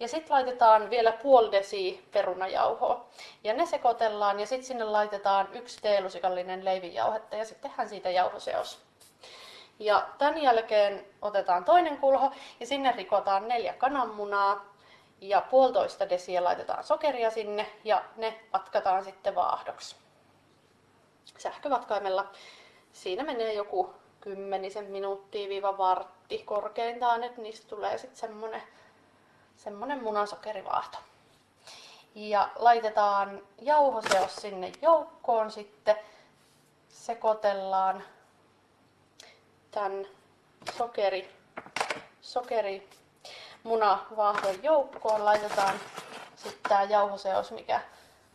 [0.00, 3.06] ja sitten laitetaan vielä puoli desi perunajauhoa.
[3.44, 8.80] Ja ne sekoitellaan ja sitten sinne laitetaan yksi teelusikallinen leivinjauhetta ja sitten tehdään siitä jauhoseos.
[9.78, 14.69] Ja tämän jälkeen otetaan toinen kulho ja sinne rikotaan neljä kananmunaa
[15.20, 19.96] ja puolitoista desiä laitetaan sokeria sinne ja ne vatkataan sitten vaahdoksi
[21.40, 22.30] sähkövatkaimella.
[22.92, 28.62] Siinä menee joku kymmenisen minuuttia viiva vartti korkeintaan, että niistä tulee sitten semmonen,
[29.56, 30.98] semmonen munasokerivaahto.
[32.14, 35.96] Ja laitetaan jauhoseos sinne joukkoon sitten,
[36.88, 38.04] sekoitellaan
[39.70, 40.06] tämän
[40.76, 41.30] sokeri,
[42.20, 42.88] sokeri
[43.62, 45.74] munavaahdon joukkoon, laitetaan
[46.36, 47.80] sitten tämä jauhoseos, mikä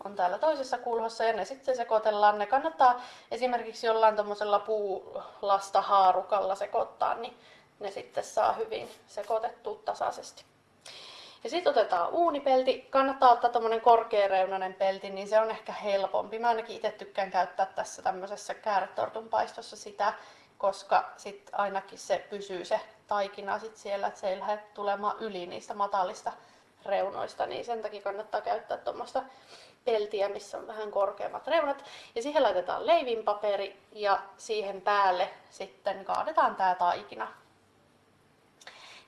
[0.05, 2.39] on täällä toisessa kulhossa ja ne sitten sekoitellaan.
[2.39, 3.01] Ne kannattaa
[3.31, 7.37] esimerkiksi jollain tuommoisella puulasta haarukalla sekoittaa, niin
[7.79, 10.45] ne sitten saa hyvin sekoitettua tasaisesti.
[11.43, 12.87] Ja sitten otetaan uunipelti.
[12.89, 16.39] Kannattaa ottaa tuommoinen korkeareunainen pelti, niin se on ehkä helpompi.
[16.39, 20.13] Mä ainakin itse tykkään käyttää tässä tämmöisessä kääretortun paistossa sitä,
[20.57, 25.45] koska sitten ainakin se pysyy se taikina sit siellä, että se ei lähde tulemaan yli
[25.45, 26.31] niistä matalista
[26.85, 29.23] reunoista, niin sen takia kannattaa käyttää tuommoista
[29.85, 31.83] peltiä, missä on vähän korkeammat reunat.
[32.15, 37.27] Ja siihen laitetaan leivinpaperi ja siihen päälle sitten kaadetaan tämä taikina.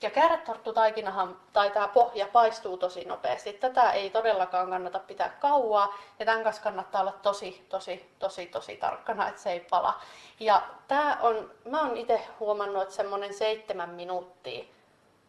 [0.01, 3.53] Ja kääretorttutaikinahan, tai tämä pohja paistuu tosi nopeasti.
[3.53, 5.97] Tätä ei todellakaan kannata pitää kauaa.
[6.19, 9.99] Ja tämän kanssa kannattaa olla tosi, tosi, tosi, tosi tarkkana, että se ei pala.
[10.39, 14.65] Ja tämä on, mä oon itse huomannut, että semmoinen seitsemän minuuttia,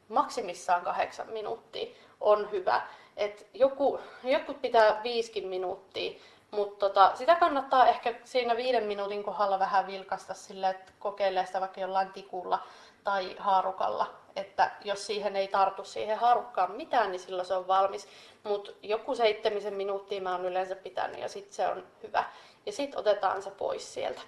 [0.09, 2.83] maksimissaan kahdeksan minuuttia on hyvä.
[3.16, 9.59] Et joku, joku pitää viiskin minuuttia, mutta tota, sitä kannattaa ehkä siinä viiden minuutin kohdalla
[9.59, 12.62] vähän vilkasta sille, että kokeilee sitä vaikka jollain tikulla
[13.09, 14.14] tai haarukalla.
[14.36, 18.09] Että jos siihen ei tartu siihen haarukkaan mitään, niin silloin se on valmis.
[18.44, 22.24] Mutta joku seitsemisen minuuttia mä oon yleensä pitänyt ja sitten se on hyvä.
[22.66, 24.20] Ja sitten otetaan se pois sieltä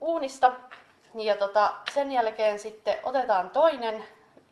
[0.00, 0.52] uunista.
[1.14, 4.04] Ja tota, sen jälkeen sitten otetaan toinen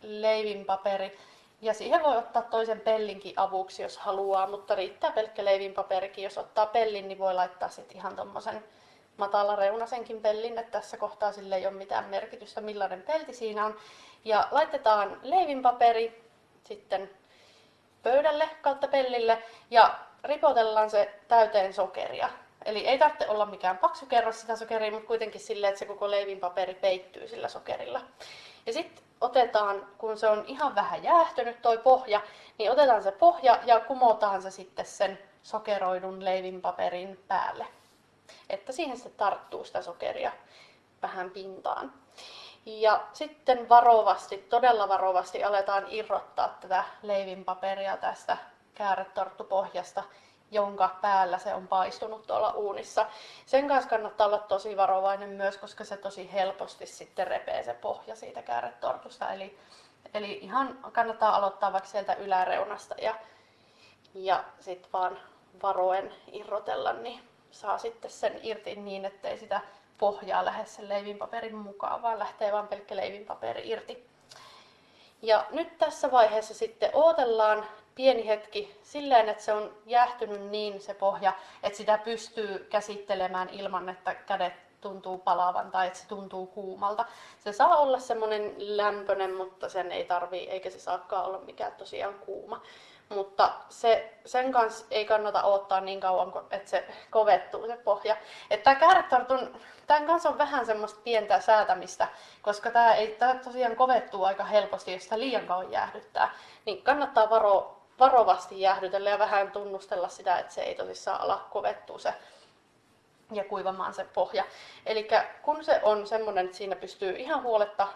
[0.02, 1.18] leivinpaperi
[1.60, 6.24] ja siihen voi ottaa toisen pellinkin avuksi, jos haluaa, mutta riittää pelkkä leivinpaperikin.
[6.24, 8.64] Jos ottaa pellin, niin voi laittaa sitten ihan tommosen
[9.58, 13.76] reunasenkin pellin, että tässä kohtaa sille ei ole mitään merkitystä, millainen pelti siinä on.
[14.24, 16.24] Ja laitetaan leivinpaperi
[16.64, 17.10] sitten
[18.02, 22.28] pöydälle kautta pellille ja ripotellaan se täyteen sokeria.
[22.64, 26.10] Eli ei tarvitse olla mikään paksu kerros sitä sokeria, mutta kuitenkin silleen, että se koko
[26.10, 28.00] leivinpaperi peittyy sillä sokerilla.
[28.66, 32.20] Ja sitten otetaan, kun se on ihan vähän jäähtynyt toi pohja,
[32.58, 37.66] niin otetaan se pohja ja kumotaan se sitten sen sokeroidun leivinpaperin päälle.
[38.50, 40.32] Että siihen sitten tarttuu sitä sokeria
[41.02, 41.92] vähän pintaan.
[42.66, 48.36] Ja sitten varovasti, todella varovasti aletaan irrottaa tätä leivinpaperia tästä
[48.74, 50.04] kääretorttupohjasta
[50.50, 53.06] jonka päällä se on paistunut tuolla uunissa.
[53.46, 58.16] Sen kanssa kannattaa olla tosi varovainen myös, koska se tosi helposti sitten repee se pohja
[58.16, 59.32] siitä kääretortusta.
[59.32, 59.58] Eli,
[60.14, 63.14] eli ihan kannattaa aloittaa vaikka sieltä yläreunasta ja,
[64.14, 65.18] ja sitten vaan
[65.62, 67.20] varoen irrotella, niin
[67.60, 69.60] saa sitten sen irti niin, ettei sitä
[69.98, 74.08] pohjaa lähde sen leivinpaperin mukaan, vaan lähtee vain pelkkä leivinpaperi irti.
[75.22, 80.94] Ja nyt tässä vaiheessa sitten odotellaan pieni hetki silleen, että se on jäähtynyt niin se
[80.94, 81.32] pohja,
[81.62, 87.04] että sitä pystyy käsittelemään ilman, että kädet tuntuu palavan tai että se tuntuu kuumalta.
[87.38, 92.14] Se saa olla semmoinen lämpöinen, mutta sen ei tarvii, eikä se saakaan olla mikään tosiaan
[92.14, 92.62] kuuma.
[93.08, 98.16] Mutta se, sen kanssa ei kannata odottaa niin kauan, että se kovettuu se pohja.
[98.50, 102.08] Että tämä kääretartun, tämän kanssa on vähän semmoista pientä säätämistä,
[102.42, 106.30] koska tämä, ei, tämä tosiaan kovettuu aika helposti, jos sitä liian kauan jäähdyttää.
[106.66, 111.98] Niin kannattaa varoa varovasti jäähdytellä ja vähän tunnustella sitä, että se ei tosissaan ala kovettua
[111.98, 112.14] se
[113.32, 114.44] ja kuivamaan se pohja.
[114.86, 115.08] Eli
[115.42, 117.88] kun se on semmoinen, että siinä pystyy ihan huoletta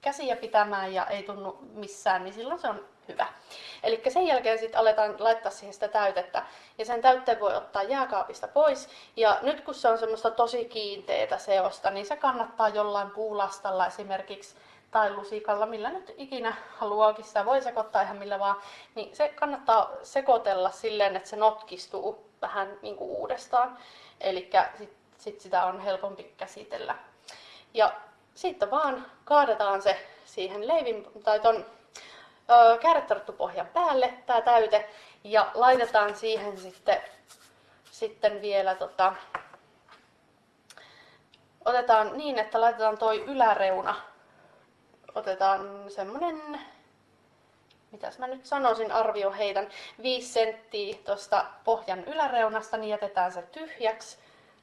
[0.00, 3.26] käsiä pitämään ja ei tunnu missään, niin silloin se on hyvä.
[3.82, 6.46] Eli sen jälkeen sitten aletaan laittaa siihen sitä täytettä.
[6.78, 8.88] Ja sen täytteen voi ottaa jääkaapista pois.
[9.16, 14.54] Ja nyt kun se on semmoista tosi kiinteitä seosta, niin se kannattaa jollain puulastalla esimerkiksi
[14.90, 18.56] tai lusikalla, millä nyt ikinä haluaakin, sitä voi sekoittaa ihan millä vaan,
[18.94, 23.78] niin se kannattaa sekoitella silleen, että se notkistuu vähän niin kuin uudestaan.
[24.20, 26.94] Eli sit, sit sitä on helpompi käsitellä.
[27.74, 27.92] Ja
[28.34, 31.66] sitten vaan kaadetaan se siihen leivin tai ton
[32.80, 34.90] kääretarttupohjan päälle, tämä täyte,
[35.24, 37.00] ja laitetaan siihen sitten,
[37.90, 39.14] sitten vielä tota,
[41.64, 43.94] otetaan niin, että laitetaan toi yläreuna
[45.14, 46.60] otetaan semmonen,
[47.90, 49.68] mitäs mä nyt sanoisin, arvio heitän,
[50.02, 54.18] 5 senttiä tuosta pohjan yläreunasta, niin jätetään se tyhjäksi.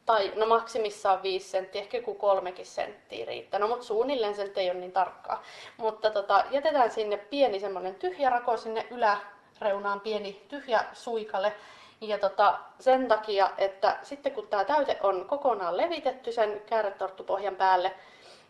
[0.05, 3.59] Tai no maksimissaan 5 senttiä, ehkä joku kolmekin senttiä riittää.
[3.59, 5.43] No mutta suunnilleen se ei ole niin tarkkaa.
[5.77, 11.53] Mutta tota, jätetään sinne pieni semmonen tyhjä rako sinne yläreunaan, pieni tyhjä suikale.
[12.01, 17.93] Ja tota, sen takia, että sitten kun tämä täyte on kokonaan levitetty sen kääretorttupohjan päälle,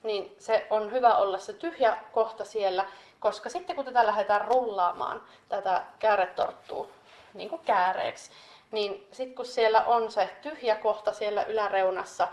[0.04, 2.86] niin se on hyvä olla se tyhjä kohta siellä,
[3.20, 6.88] koska sitten kun tätä lähdetään rullaamaan, tätä kääretorttua,
[7.34, 8.32] niin kuin kääreeksi,
[8.72, 12.28] niin sitten kun siellä on se tyhjä kohta siellä yläreunassa,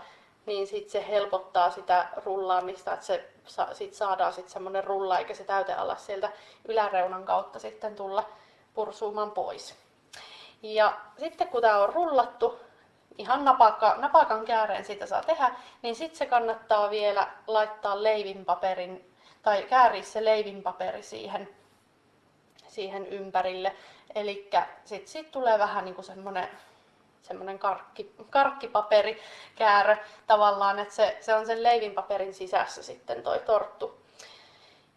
[0.45, 3.29] niin sit se helpottaa sitä rullaamista, että se,
[3.73, 6.31] sit saadaan sitten semmoinen rulla, eikä se täytealas sieltä
[6.67, 8.29] yläreunan kautta sitten tulla
[8.73, 9.75] pursuumaan pois.
[10.61, 12.59] Ja sitten kun tämä on rullattu,
[13.17, 19.63] ihan napakka, napakan kääreen sitä saa tehdä, niin sitten se kannattaa vielä laittaa leivinpaperin, tai
[19.63, 21.49] kääriä se leivinpaperi siihen,
[22.67, 23.75] siihen ympärille.
[24.15, 24.49] Eli
[24.85, 26.49] sitten sit tulee vähän niin kuin semmoinen
[27.21, 29.97] semmoinen karkki, karkkipaperikäärö
[30.27, 33.99] tavallaan, että se, se on sen leivinpaperin sisässä sitten toi torttu.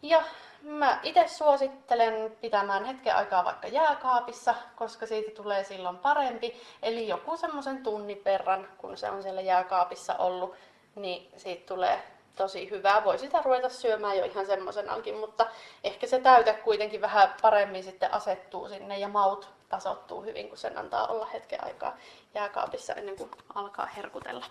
[0.02, 0.22] Ja
[0.62, 6.62] mä itse suosittelen pitämään hetken aikaa vaikka jääkaapissa, koska siitä tulee silloin parempi.
[6.82, 10.54] Eli joku semmoisen tunnin verran, kun se on siellä jääkaapissa ollut,
[10.94, 12.02] niin siitä tulee
[12.36, 13.04] tosi hyvää.
[13.04, 15.46] Voi sitä ruveta syömään jo ihan semmoisenakin, mutta
[15.84, 20.78] ehkä se täyte kuitenkin vähän paremmin sitten asettuu sinne ja maut tasottuu hyvin, kun sen
[20.78, 21.96] antaa olla hetken aikaa
[22.34, 24.46] jääkaapissa ennen kuin alkaa herkutella.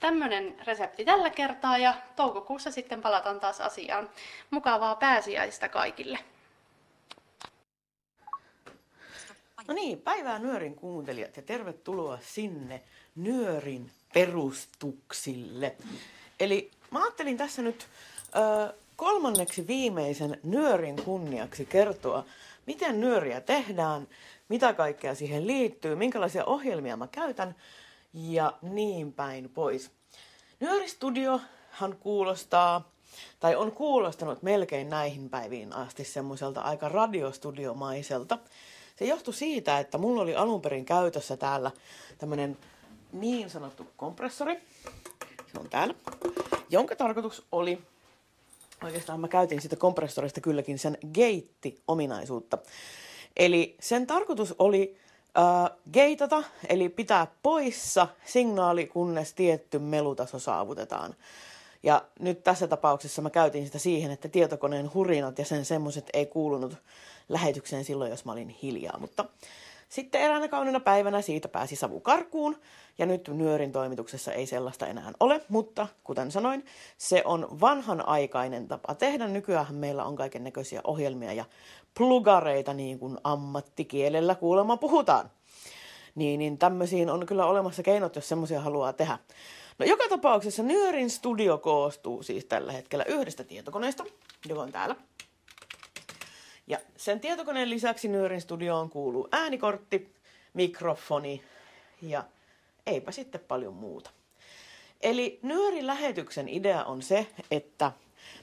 [0.00, 4.10] Tämmöinen resepti tällä kertaa ja toukokuussa sitten palataan taas asiaan.
[4.50, 6.18] Mukavaa pääsiäistä kaikille!
[9.68, 12.82] No niin, päivää Nyörin kuuntelijat ja tervetuloa sinne
[13.16, 15.76] Nyörin perustuksille.
[16.40, 17.86] Eli mä ajattelin tässä nyt
[18.36, 22.24] ö, kolmanneksi viimeisen Nyörin kunniaksi kertoa,
[22.66, 24.08] miten nyöriä tehdään,
[24.48, 27.54] mitä kaikkea siihen liittyy, minkälaisia ohjelmia mä käytän
[28.14, 29.90] ja niin päin pois.
[30.60, 32.90] Nyöristudiohan kuulostaa,
[33.40, 38.38] tai on kuulostanut melkein näihin päiviin asti semmoiselta aika radiostudiomaiselta.
[38.96, 41.70] Se johtui siitä, että mulla oli alun perin käytössä täällä
[42.18, 42.58] tämmönen
[43.12, 44.60] niin sanottu kompressori.
[45.58, 45.94] On täällä.
[46.70, 47.78] Jonka tarkoitus oli,
[48.84, 52.58] oikeastaan mä käytin sitä kompressorista kylläkin sen geitti-ominaisuutta.
[53.36, 54.96] Eli sen tarkoitus oli
[55.38, 61.14] äh, geitata, eli pitää poissa signaali, kunnes tietty melutaso saavutetaan.
[61.82, 66.26] Ja nyt tässä tapauksessa mä käytin sitä siihen, että tietokoneen hurinat ja sen semmoiset ei
[66.26, 66.74] kuulunut
[67.28, 68.98] lähetykseen silloin, jos mä olin hiljaa.
[68.98, 69.24] Mutta
[69.88, 72.56] sitten eräänä kaunina päivänä siitä pääsi savu karkuun,
[72.98, 76.64] ja nyt Nyörin toimituksessa ei sellaista enää ole, mutta kuten sanoin,
[76.98, 79.28] se on vanhanaikainen tapa tehdä.
[79.28, 81.44] Nykyään meillä on kaiken näköisiä ohjelmia ja
[81.98, 85.30] plugareita, niin kuin ammattikielellä kuulemma puhutaan.
[86.14, 89.18] Niin, niin tämmöisiin on kyllä olemassa keinot, jos semmoisia haluaa tehdä.
[89.78, 94.04] No joka tapauksessa Nyörin studio koostuu siis tällä hetkellä yhdestä tietokoneesta,
[94.48, 94.96] joka on täällä.
[96.68, 100.14] Ja sen tietokoneen lisäksi Nyörin studioon kuuluu äänikortti,
[100.54, 101.42] mikrofoni
[102.02, 102.24] ja
[102.86, 104.10] eipä sitten paljon muuta.
[105.00, 107.92] Eli Nyörin lähetyksen idea on se, että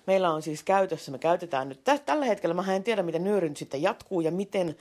[0.07, 3.57] meillä on siis käytössä, me käytetään nyt tällä hetkellä, mä en tiedä miten Nyöri nyt
[3.57, 4.75] sitten jatkuu ja miten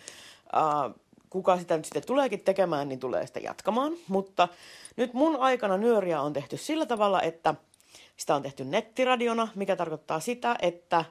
[0.56, 0.94] äh,
[1.30, 3.92] kuka sitä nyt sitten tuleekin tekemään, niin tulee sitä jatkamaan.
[4.08, 4.48] Mutta
[4.96, 7.54] nyt mun aikana Nyöriä on tehty sillä tavalla, että
[8.16, 11.04] sitä on tehty nettiradiona, mikä tarkoittaa sitä, että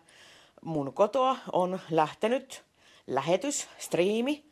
[0.66, 2.64] mun kotoa on lähtenyt
[3.08, 4.46] lähetys, striimi,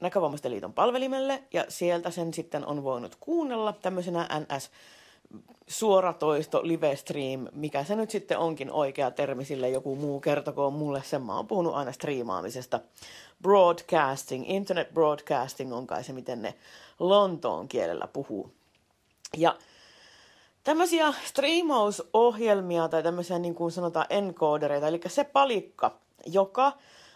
[0.00, 4.70] Näkövammaisten liiton palvelimelle ja sieltä sen sitten on voinut kuunnella tämmöisenä NS
[5.66, 11.02] suoratoisto, live stream, mikä se nyt sitten onkin oikea termi sille, joku muu kertokoon mulle,
[11.04, 12.80] sen mä oon puhunut aina striimaamisesta.
[13.42, 16.54] Broadcasting, internet broadcasting on kai se, miten ne
[16.98, 18.52] Lontoon kielellä puhuu.
[19.36, 19.56] Ja
[20.64, 26.72] tämmöisiä striimausohjelmia tai tämmöisiä niin kuin sanotaan encodereita, eli se palikka, joka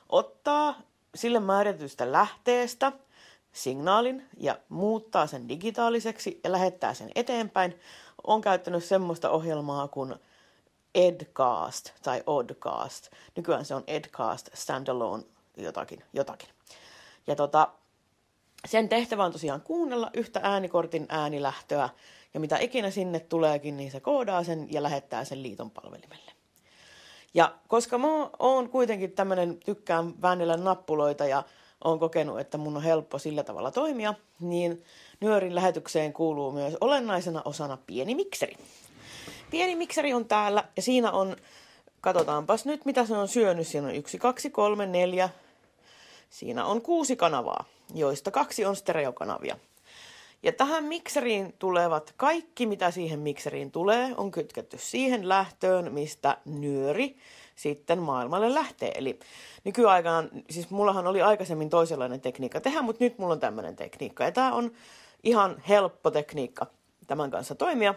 [0.09, 0.75] ottaa
[1.15, 2.93] sille määritetystä lähteestä
[3.53, 7.81] signaalin ja muuttaa sen digitaaliseksi ja lähettää sen eteenpäin,
[8.27, 10.15] on käyttänyt semmoista ohjelmaa kuin
[10.95, 13.11] Edcast tai Oddcast.
[13.37, 15.25] Nykyään se on Edcast Standalone
[15.57, 16.05] jotakin.
[16.13, 16.49] jotakin.
[17.27, 17.69] Ja tota,
[18.69, 21.89] sen tehtävä on tosiaan kuunnella yhtä äänikortin äänilähtöä,
[22.35, 26.33] ja mitä ikinä sinne tuleekin, niin se koodaa sen ja lähettää sen liiton palvelimelle.
[27.35, 31.43] Ja koska mä oon kuitenkin tämmönen, tykkään väännellä nappuloita ja
[31.85, 34.83] oon kokenut, että mun on helppo sillä tavalla toimia, niin
[35.21, 38.57] Nyörin lähetykseen kuuluu myös olennaisena osana pieni mikseri.
[39.51, 41.37] Pieni mikseri on täällä ja siinä on,
[42.01, 43.67] katsotaanpas nyt mitä se on syönyt.
[43.67, 45.29] Siinä on yksi, kaksi, kolme, neljä.
[46.31, 47.65] Siinä on kuusi kanavaa,
[47.95, 49.57] joista kaksi on stereokanavia.
[50.43, 57.17] Ja tähän mikseriin tulevat kaikki, mitä siihen mikseriin tulee, on kytketty siihen lähtöön, mistä nyöri
[57.57, 58.93] sitten maailmalle lähtee.
[58.95, 59.19] Eli
[59.65, 64.25] nykyaikana, siis mullahan oli aikaisemmin toisenlainen tekniikka tehdä, mutta nyt mulla on tämmöinen tekniikka.
[64.25, 64.73] Ja tämä on
[65.23, 66.67] ihan helppo tekniikka
[67.07, 67.95] tämän kanssa toimia.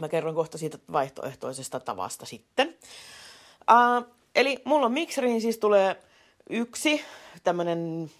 [0.00, 2.68] Mä kerron kohta siitä vaihtoehtoisesta tavasta sitten.
[3.70, 5.96] Uh, eli mulla mikseriin siis tulee
[6.50, 7.04] yksi
[7.44, 8.10] tämmönen,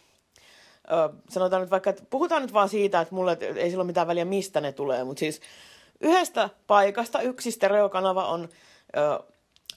[1.28, 4.24] sanotaan nyt vaikka, että puhutaan nyt vaan siitä, että mulle ei sillä ole mitään väliä
[4.24, 5.40] mistä ne tulee, mutta siis
[6.00, 9.26] yhdestä paikasta yksi stereokanava on uh,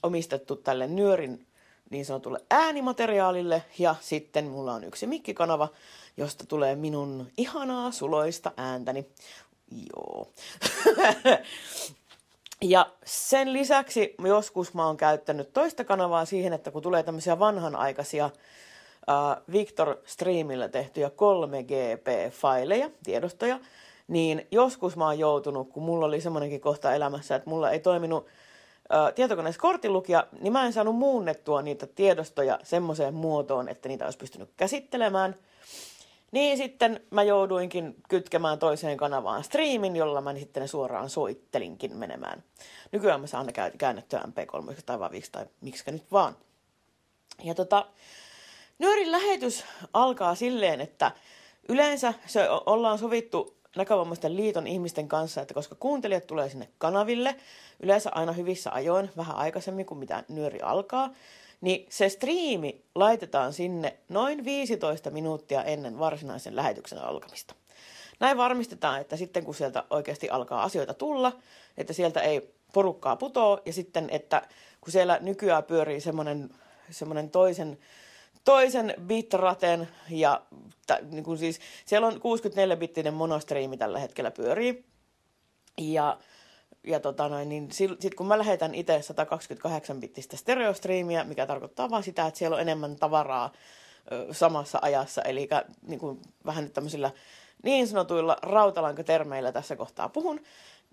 [0.02, 1.46] omistettu tälle nyörin
[1.90, 5.68] niin sanotulle äänimateriaalille ja sitten mulla on yksi mikkikanava,
[6.16, 9.06] josta tulee minun ihanaa suloista ääntäni.
[9.96, 10.32] Joo.
[12.62, 18.30] ja sen lisäksi joskus mä oon käyttänyt toista kanavaa siihen, että kun tulee tämmöisiä vanhanaikaisia
[19.52, 23.60] Victor Streamilla tehtyjä 3GP-faileja, tiedostoja,
[24.08, 28.24] niin joskus mä oon joutunut, kun mulla oli semmoinenkin kohta elämässä, että mulla ei toiminut
[28.24, 34.18] uh, tietokoneessa kortilukija, niin mä en saanut muunnettua niitä tiedostoja semmoiseen muotoon, että niitä olisi
[34.18, 35.36] pystynyt käsittelemään–
[36.34, 42.44] niin sitten mä jouduinkin kytkemään toiseen kanavaan striimin, jolla mä sitten suoraan soittelinkin menemään.
[42.92, 46.36] Nykyään mä saan ne käännettyä MP3 tai vaan tai miksi nyt vaan.
[47.44, 47.86] Ja tota,
[48.78, 51.12] Nyörin lähetys alkaa silleen, että
[51.68, 57.36] yleensä se ollaan sovittu näkövammaisten liiton ihmisten kanssa, että koska kuuntelijat tulee sinne kanaville,
[57.80, 61.10] yleensä aina hyvissä ajoin, vähän aikaisemmin kuin mitä nyöri alkaa,
[61.60, 67.54] niin se striimi laitetaan sinne noin 15 minuuttia ennen varsinaisen lähetyksen alkamista.
[68.20, 71.32] Näin varmistetaan, että sitten kun sieltä oikeasti alkaa asioita tulla,
[71.76, 74.42] että sieltä ei porukkaa putoo ja sitten, että
[74.80, 76.50] kun siellä nykyään pyörii semmoinen,
[76.90, 77.78] semmoinen toisen,
[78.44, 80.42] toisen bitraten ja
[80.86, 84.84] t- niin kuin siis, siellä on 64-bittinen monostriimi tällä hetkellä pyörii.
[85.78, 86.18] Ja
[86.86, 92.26] ja tota noin, niin sitten kun mä lähetän itse 128-bittistä stereostriimiä, mikä tarkoittaa vaan sitä,
[92.26, 93.52] että siellä on enemmän tavaraa
[94.12, 95.48] ö, samassa ajassa, eli
[95.86, 97.10] niin kuin vähän nyt tämmöisillä
[97.62, 100.40] niin sanotuilla rautalankatermeillä tässä kohtaa puhun,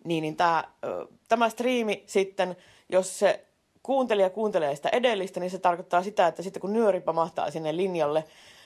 [0.06, 2.58] niin, niin tää, ö, tämä striimi sitten,
[2.89, 3.45] jos se
[3.84, 8.24] kuuntelija kuuntelee sitä edellistä, niin se tarkoittaa sitä, että sitten kun nyöri pamahtaa sinne linjalle,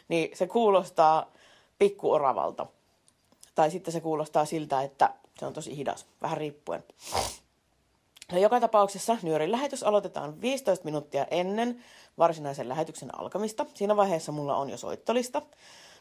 [0.08, 1.32] niin se kuulostaa
[1.80, 2.66] pikkuoravalta.
[3.56, 5.10] Tai sitten se kuulostaa siltä, että
[5.40, 6.84] se on tosi hidas, vähän riippuen.
[8.32, 11.84] Ja joka tapauksessa nyörin lähetys aloitetaan 15 minuuttia ennen
[12.18, 13.66] varsinaisen lähetyksen alkamista.
[13.74, 15.42] Siinä vaiheessa mulla on jo soittolista.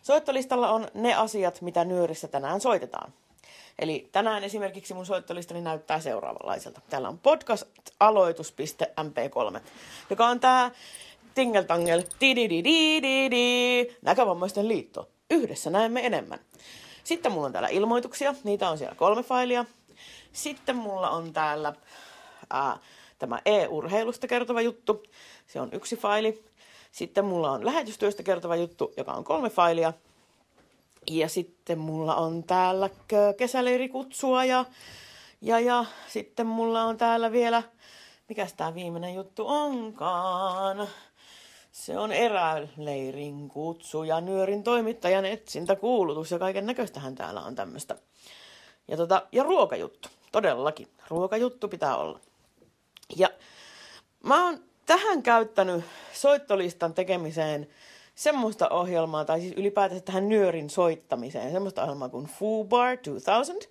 [0.02, 3.12] Soittolistalla on ne asiat, mitä nyörissä tänään soitetaan.
[3.78, 6.80] Eli tänään esimerkiksi mun soittolistani näyttää seuraavanlaiselta.
[6.90, 9.60] Täällä on podcast-aloitus.mp3,
[10.10, 10.70] joka on tää
[11.34, 12.02] tingeltangel,
[14.02, 15.08] näkövammaisten liitto.
[15.30, 16.38] Yhdessä näemme enemmän.
[17.04, 19.64] Sitten mulla on täällä ilmoituksia, niitä on siellä kolme failia.
[20.32, 21.74] Sitten mulla on täällä
[22.50, 22.78] ää,
[23.18, 25.02] tämä e-urheilusta kertova juttu,
[25.46, 26.44] se on yksi faili.
[26.92, 29.92] Sitten mulla on lähetystyöstä kertova juttu, joka on kolme failia.
[31.10, 32.90] Ja sitten mulla on täällä
[33.36, 34.64] kesäleirikutsua ja,
[35.40, 37.62] ja, ja sitten mulla on täällä vielä,
[38.28, 40.88] mikä tämä viimeinen juttu onkaan.
[41.72, 47.96] Se on eräleirin kutsu ja nyörin toimittajan etsintä, kuulutus ja kaiken näköistähän täällä on tämmöistä.
[48.88, 50.88] Ja, tota, ja ruokajuttu, todellakin.
[51.08, 52.20] Ruokajuttu pitää olla.
[53.16, 53.28] Ja
[54.22, 57.68] mä oon tähän käyttänyt soittolistan tekemiseen
[58.14, 63.68] semmoista ohjelmaa, tai siis ylipäätään tähän nyörin soittamiseen, semmoista ohjelmaa kuin Foobar 2000.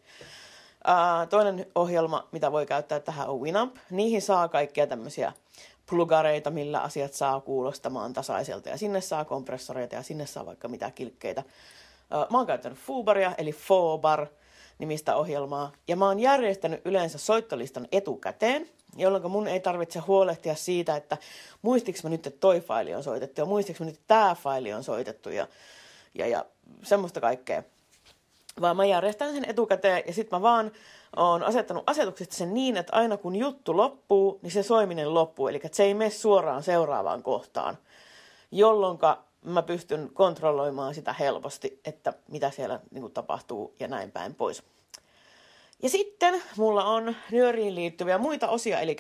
[0.88, 3.76] Uh, toinen ohjelma, mitä voi käyttää tähän on Winamp.
[3.90, 5.34] Niihin saa kaikkia tämmöisiä
[5.90, 8.70] plugareita, millä asiat saa kuulostamaan tasaiselta.
[8.70, 11.44] Ja sinne saa kompressoreita ja sinne saa vaikka mitä kilkkeitä.
[12.30, 14.28] Mä oon käyttänyt Fubaria, eli Fobar
[14.84, 15.72] nimistä ohjelmaa.
[15.88, 21.18] Ja mä oon järjestänyt yleensä soittolistan etukäteen, jolloin mun ei tarvitse huolehtia siitä, että
[21.62, 24.74] muistiks mä nyt, että toi faili on soitettu ja muistiks mä nyt, että tää faili
[24.74, 25.48] on soitettu ja,
[26.14, 26.46] ja, ja
[26.84, 27.64] semmoista kaikkea.
[28.62, 30.72] Vaan mä järjestän sen etukäteen ja sitten mä vaan
[31.16, 35.48] on asettanut asetuksesta sen niin, että aina kun juttu loppuu, niin se soiminen loppuu.
[35.48, 37.78] Eli se ei mene suoraan seuraavaan kohtaan,
[38.52, 38.98] jolloin
[39.44, 44.64] mä pystyn kontrolloimaan sitä helposti, että mitä siellä niin kuin, tapahtuu ja näin päin pois.
[45.84, 48.96] Ja sitten mulla on nyöriin liittyviä muita osia, eli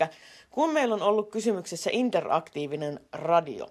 [0.49, 3.67] kun meillä on ollut kysymyksessä interaktiivinen radio,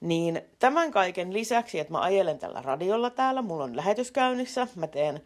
[0.00, 4.86] niin tämän kaiken lisäksi, että mä ajelen tällä radiolla täällä, mulla on lähetys käynnissä, mä
[4.86, 5.22] teen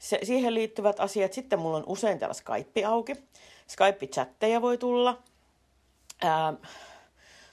[0.00, 1.32] se, siihen liittyvät asiat.
[1.32, 3.12] Sitten mulla on usein täällä Skype auki.
[3.66, 5.18] Skype-chatteja voi tulla.
[6.22, 6.54] Ää,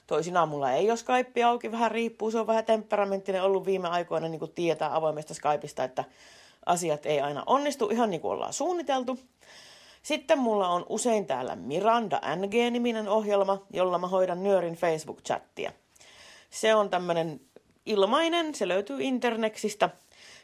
[0.08, 2.30] toisinaan mulla ei ole Skype auki, vähän riippuu.
[2.30, 6.04] Se on vähän temperamenttinen ollut viime aikoina, niin kuin tietää avoimesta Skypeista, että
[6.66, 9.18] asiat ei aina onnistu ihan niin kuin ollaan suunniteltu.
[10.02, 15.72] Sitten mulla on usein täällä Miranda NG-niminen ohjelma, jolla mä hoidan Nyörin Facebook-chattia.
[16.50, 17.40] Se on tämmönen
[17.86, 19.90] ilmainen, se löytyy internexistä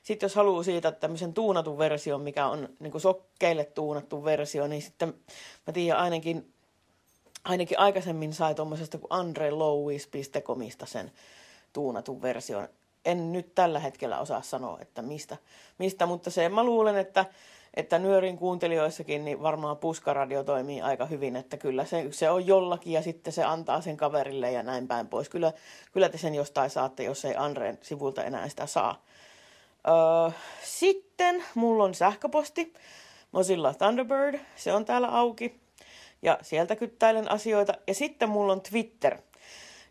[0.05, 5.15] sitten jos haluaa siitä tämmöisen tuunatun version, mikä on niin sokkeille tuunattu versio, niin sitten
[5.67, 6.54] mä tiedän ainakin,
[7.45, 11.13] ainakin aikaisemmin sai tuommoisesta kuin andrelowis.comista sen
[11.73, 12.69] tuunatun version.
[13.05, 15.37] En nyt tällä hetkellä osaa sanoa, että mistä,
[15.79, 17.27] mistä mutta se mä luulen, että
[17.77, 22.93] että nyörin kuuntelijoissakin niin varmaan puskaradio toimii aika hyvin, että kyllä se, se on jollakin
[22.93, 25.29] ja sitten se antaa sen kaverille ja näin päin pois.
[25.29, 25.53] Kyllä,
[25.93, 29.05] kyllä te sen jostain saatte, jos ei Andreen sivulta enää sitä saa.
[29.89, 30.31] Öö,
[30.65, 32.75] sitten mulla on sähköposti,
[33.33, 35.64] Mozilla Thunderbird, se on täällä auki
[36.25, 37.75] ja sieltä kyttäilen asioita.
[37.87, 39.19] Ja sitten mulla on Twitter.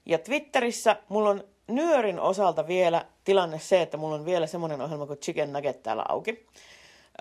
[0.05, 5.05] Ja Twitterissä mulla on nyörin osalta vielä tilanne se, että mulla on vielä semmoinen ohjelma
[5.05, 6.45] kuin Chicken Nugget täällä auki.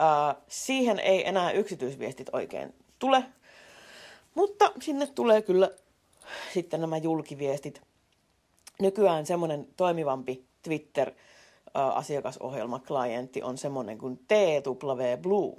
[0.01, 3.25] Uh, siihen ei enää yksityisviestit oikein tule,
[4.35, 5.71] mutta sinne tulee kyllä
[6.55, 7.83] sitten nämä julkiviestit.
[8.81, 15.57] Nykyään semmoinen toimivampi Twitter-asiakasohjelma, klientti on semmoinen kuin TW Blue.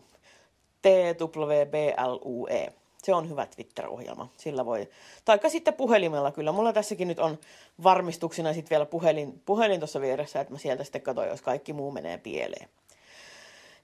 [0.81, 2.73] TWBLUE.
[3.03, 4.29] Se on hyvä Twitter-ohjelma.
[4.37, 4.89] Sillä voi,
[5.25, 6.51] taikka sitten puhelimella kyllä.
[6.51, 7.37] Mulla tässäkin nyt on
[7.83, 11.91] varmistuksena sitten vielä puhelin, puhelin tuossa vieressä, että mä sieltä sitten katsoin, jos kaikki muu
[11.91, 12.69] menee pieleen.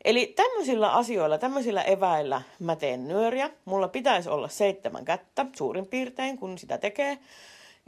[0.05, 3.49] Eli tämmöisillä asioilla, tämmöisillä eväillä mä teen nyöriä.
[3.65, 7.17] Mulla pitäisi olla seitsemän kättä suurin piirtein, kun sitä tekee.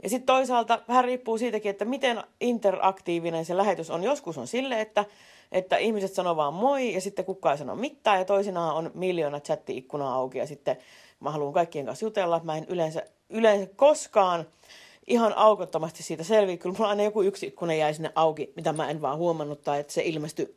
[0.02, 4.04] Ja sitten toisaalta vähän riippuu siitäkin, että miten interaktiivinen se lähetys on.
[4.04, 5.04] Joskus on sille, että,
[5.52, 9.40] että ihmiset sanoo vaan moi ja sitten kukaan ei sano mitään ja toisinaan on miljoona
[9.40, 10.76] chatti-ikkunaa auki ja sitten
[11.22, 12.40] mä haluan kaikkien kanssa jutella.
[12.44, 14.46] Mä en yleensä, yleensä koskaan
[15.06, 16.56] ihan aukottomasti siitä selviä.
[16.56, 19.80] Kyllä mulla aina joku yksi ikkuna jäi sinne auki, mitä mä en vaan huomannut tai
[19.80, 20.56] että se ilmestyi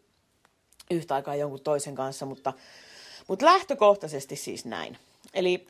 [0.92, 2.54] yhtä aikaa jonkun toisen kanssa, mutta,
[3.28, 4.98] mutta lähtökohtaisesti siis näin.
[5.34, 5.68] Eli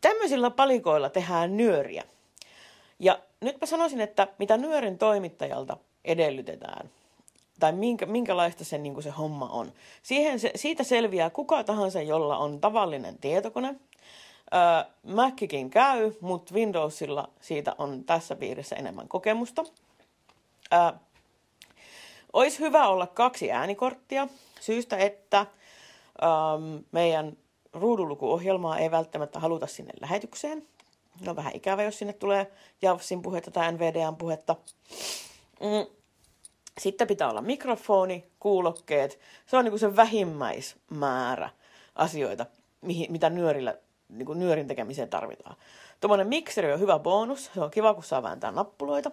[0.00, 2.04] tämmöisillä palikoilla tehdään nyöriä.
[2.98, 6.90] Ja nyt mä sanoisin, että mitä nyörin toimittajalta edellytetään,
[7.60, 9.72] tai minkä, minkälaista se, niin se homma on.
[10.02, 13.74] Siihen se, siitä selviää kuka tahansa, jolla on tavallinen tietokone.
[14.54, 19.64] Öö, Macikin käy, mutta Windowsilla siitä on tässä piirissä enemmän kokemusta.
[20.72, 20.78] Öö,
[22.32, 24.28] olisi hyvä olla kaksi äänikorttia
[24.60, 25.46] syystä, että
[26.92, 27.36] meidän
[27.72, 30.66] ruudunlukuohjelmaa ei välttämättä haluta sinne lähetykseen.
[31.20, 34.56] No vähän ikävä, jos sinne tulee JAVSin puhetta tai NVDAn puhetta.
[35.60, 35.96] Mm.
[36.78, 39.18] Sitten pitää olla mikrofoni, kuulokkeet.
[39.46, 41.50] Se on niin kuin se vähimmäismäärä
[41.94, 42.46] asioita,
[43.08, 43.74] mitä nyörillä,
[44.08, 45.56] niin kuin nyörin tekemiseen tarvitaan.
[46.00, 47.50] Tuommoinen mikseri on hyvä bonus.
[47.54, 49.10] Se on kiva, kun saa vääntää nappuloita.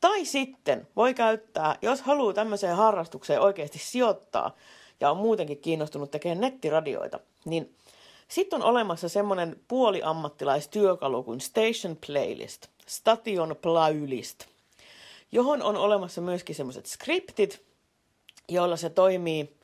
[0.00, 4.56] Tai sitten voi käyttää, jos haluaa tämmöiseen harrastukseen oikeasti sijoittaa
[5.00, 7.76] ja on muutenkin kiinnostunut tekemään nettiradioita, niin
[8.28, 14.44] sitten on olemassa semmoinen puoliammattilaistyökalu kuin Station Playlist, Station Playlist,
[15.32, 17.62] johon on olemassa myöskin semmoiset skriptit,
[18.48, 19.56] joilla se toimii,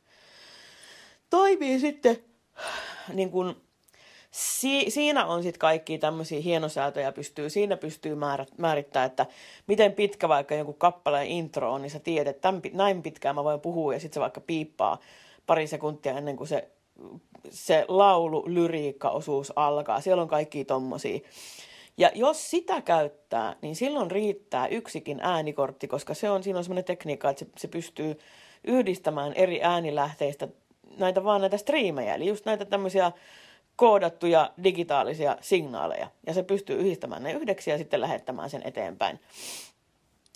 [1.30, 2.24] toimii sitten
[3.12, 3.56] niin kuin
[4.32, 9.26] si- siinä on sitten kaikki tämmöisiä hienosäätöjä pystyy, siinä pystyy määrä, määrittää, että
[9.66, 13.44] miten pitkä vaikka jonkun kappaleen intro on, niin sä tiedät, että tämän, näin pitkään mä
[13.44, 14.98] voin puhua ja sitten se vaikka piippaa
[15.46, 16.68] pari sekuntia ennen kuin se,
[17.50, 20.00] se laulu, lyriikka-osuus alkaa.
[20.00, 21.20] Siellä on kaikki tommosia.
[21.96, 26.84] Ja jos sitä käyttää, niin silloin riittää yksikin äänikortti, koska se on, siinä on semmoinen
[26.84, 28.18] tekniikka, että se, se pystyy
[28.64, 30.48] yhdistämään eri äänilähteistä
[30.98, 33.12] näitä vaan näitä striimejä, eli just näitä tämmöisiä
[33.76, 36.08] koodattuja digitaalisia signaaleja.
[36.26, 39.20] Ja se pystyy yhdistämään ne yhdeksi ja sitten lähettämään sen eteenpäin.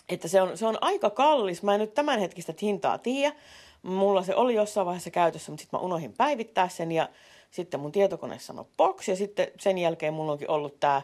[0.09, 1.63] Että se on, se on aika kallis.
[1.63, 3.35] Mä en nyt tämänhetkistä hintaa tiedä.
[3.83, 7.09] Mulla se oli jossain vaiheessa käytössä, mutta sitten mä unohdin päivittää sen ja
[7.51, 11.03] sitten mun tietokone sanoi box ja sitten sen jälkeen mulla onkin ollut tämä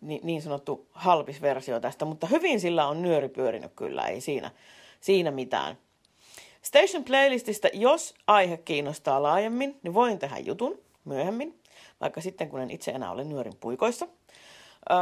[0.00, 4.50] niin, niin sanottu halpis versio tästä, mutta hyvin sillä on nyöri pyörinyt kyllä, ei siinä,
[5.00, 5.78] siinä mitään.
[6.62, 11.60] Station Playlistista, jos aihe kiinnostaa laajemmin, niin voin tehdä jutun myöhemmin
[12.00, 14.06] vaikka sitten kun en itse enää ole nyörin puikoissa.
[14.90, 14.96] Öö,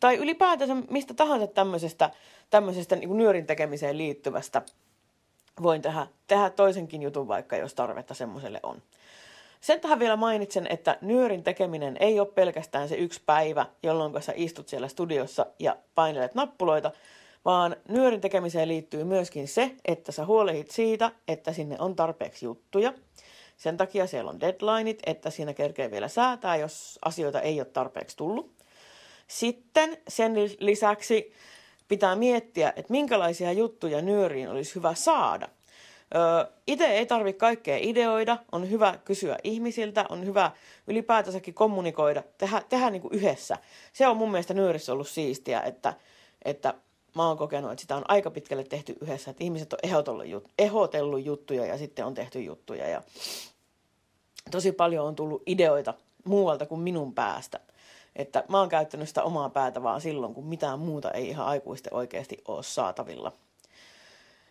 [0.00, 2.10] tai ylipäätänsä mistä tahansa tämmöisestä,
[2.50, 4.62] tämmöisestä niin nyörin tekemiseen liittyvästä
[5.62, 8.82] voin tehdä, tehdä toisenkin jutun vaikka, jos tarvetta semmoiselle on.
[9.60, 14.32] Sen tähän vielä mainitsen, että nyörin tekeminen ei ole pelkästään se yksi päivä, jolloin sä
[14.36, 16.90] istut siellä studiossa ja painelet nappuloita,
[17.44, 22.92] vaan nyörin tekemiseen liittyy myöskin se, että sä huolehdit siitä, että sinne on tarpeeksi juttuja–
[23.56, 28.16] sen takia siellä on deadlineit, että siinä kerkee vielä säätää, jos asioita ei ole tarpeeksi
[28.16, 28.54] tullut.
[29.26, 31.32] Sitten sen lisäksi
[31.88, 35.48] pitää miettiä, että minkälaisia juttuja nyöriin olisi hyvä saada.
[36.66, 40.50] Itse ei tarvitse kaikkea ideoida, on hyvä kysyä ihmisiltä, on hyvä
[40.86, 43.58] ylipäätänsäkin kommunikoida, tehdä, tehdä niin kuin yhdessä.
[43.92, 45.94] Se on mun mielestä nyörissä ollut siistiä, että,
[46.44, 46.74] että
[47.14, 50.48] mä oon kokenut, että sitä on aika pitkälle tehty yhdessä, että ihmiset on ehdotellut, jut,
[50.58, 53.02] ehdotellut juttuja ja sitten on tehty juttuja ja
[54.50, 55.94] tosi paljon on tullut ideoita
[56.24, 57.60] muualta kuin minun päästä.
[58.16, 61.94] Että mä oon käyttänyt sitä omaa päätä vaan silloin, kun mitään muuta ei ihan aikuisten
[61.94, 63.32] oikeasti ole saatavilla.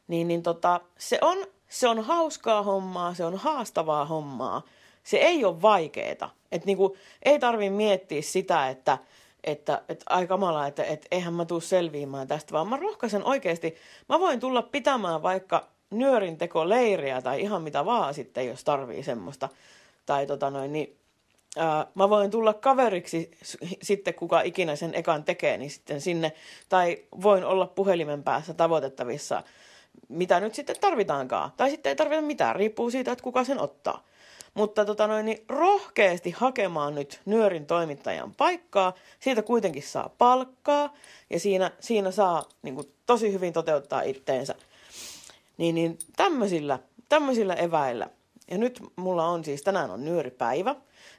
[0.07, 1.37] Niin, niin tota, se on,
[1.69, 4.61] se on hauskaa hommaa, se on haastavaa hommaa.
[5.03, 6.29] Se ei ole vaikeeta.
[6.51, 8.97] Että niinku, ei tarvi miettiä sitä, että,
[9.43, 13.75] että, että ai kamala, että, että eihän mä tuu selviämään tästä, vaan mä rohkaisen oikeasti,
[14.09, 19.49] mä voin tulla pitämään vaikka nyörinteko-leiriä tai ihan mitä vaan sitten, jos tarvii semmoista.
[20.05, 20.97] Tai tota noin, niin
[21.57, 23.31] ää, mä voin tulla kaveriksi
[23.81, 26.33] sitten, kuka ikinä sen ekan tekee, niin sitten sinne.
[26.69, 29.43] Tai voin olla puhelimen päässä tavoitettavissa,
[30.09, 31.51] mitä nyt sitten tarvitaankaan.
[31.57, 34.03] Tai sitten ei tarvita mitään, riippuu siitä, että kuka sen ottaa.
[34.53, 38.93] Mutta tota noin, niin rohkeasti hakemaan nyt nyörin toimittajan paikkaa.
[39.19, 40.93] Siitä kuitenkin saa palkkaa
[41.29, 44.55] ja siinä, siinä saa niin kuin, tosi hyvin toteuttaa itteensä.
[45.57, 46.79] Niin, niin tämmöisillä,
[47.09, 48.09] tämmöisillä eväillä.
[48.51, 50.75] Ja nyt mulla on siis, tänään on nyöripäivä,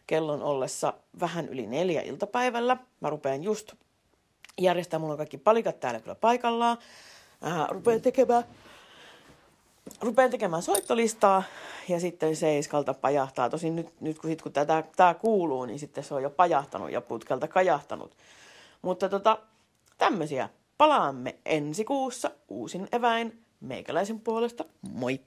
[0.07, 2.77] kellon ollessa vähän yli neljä iltapäivällä.
[3.01, 3.73] Mä rupean just
[4.61, 6.79] järjestämään, mulla on kaikki palikat täällä kyllä paikallaan.
[7.47, 8.45] Äh, rupean tekemään
[10.01, 11.43] rupean tekemään soittolistaa
[11.89, 13.51] ja sitten seiskalta pajahtaa.
[13.51, 16.91] Tosin nyt, nyt kun, sit, kun tätä, tämä kuuluu, niin sitten se on jo pajahtanut
[16.91, 18.17] ja putkelta kajahtanut.
[18.83, 19.39] Mutta tota,
[19.99, 20.49] tämmöisiä.
[20.79, 24.65] Palaamme ensi kuussa uusin eväin meikäläisen puolesta.
[24.93, 25.21] Moi!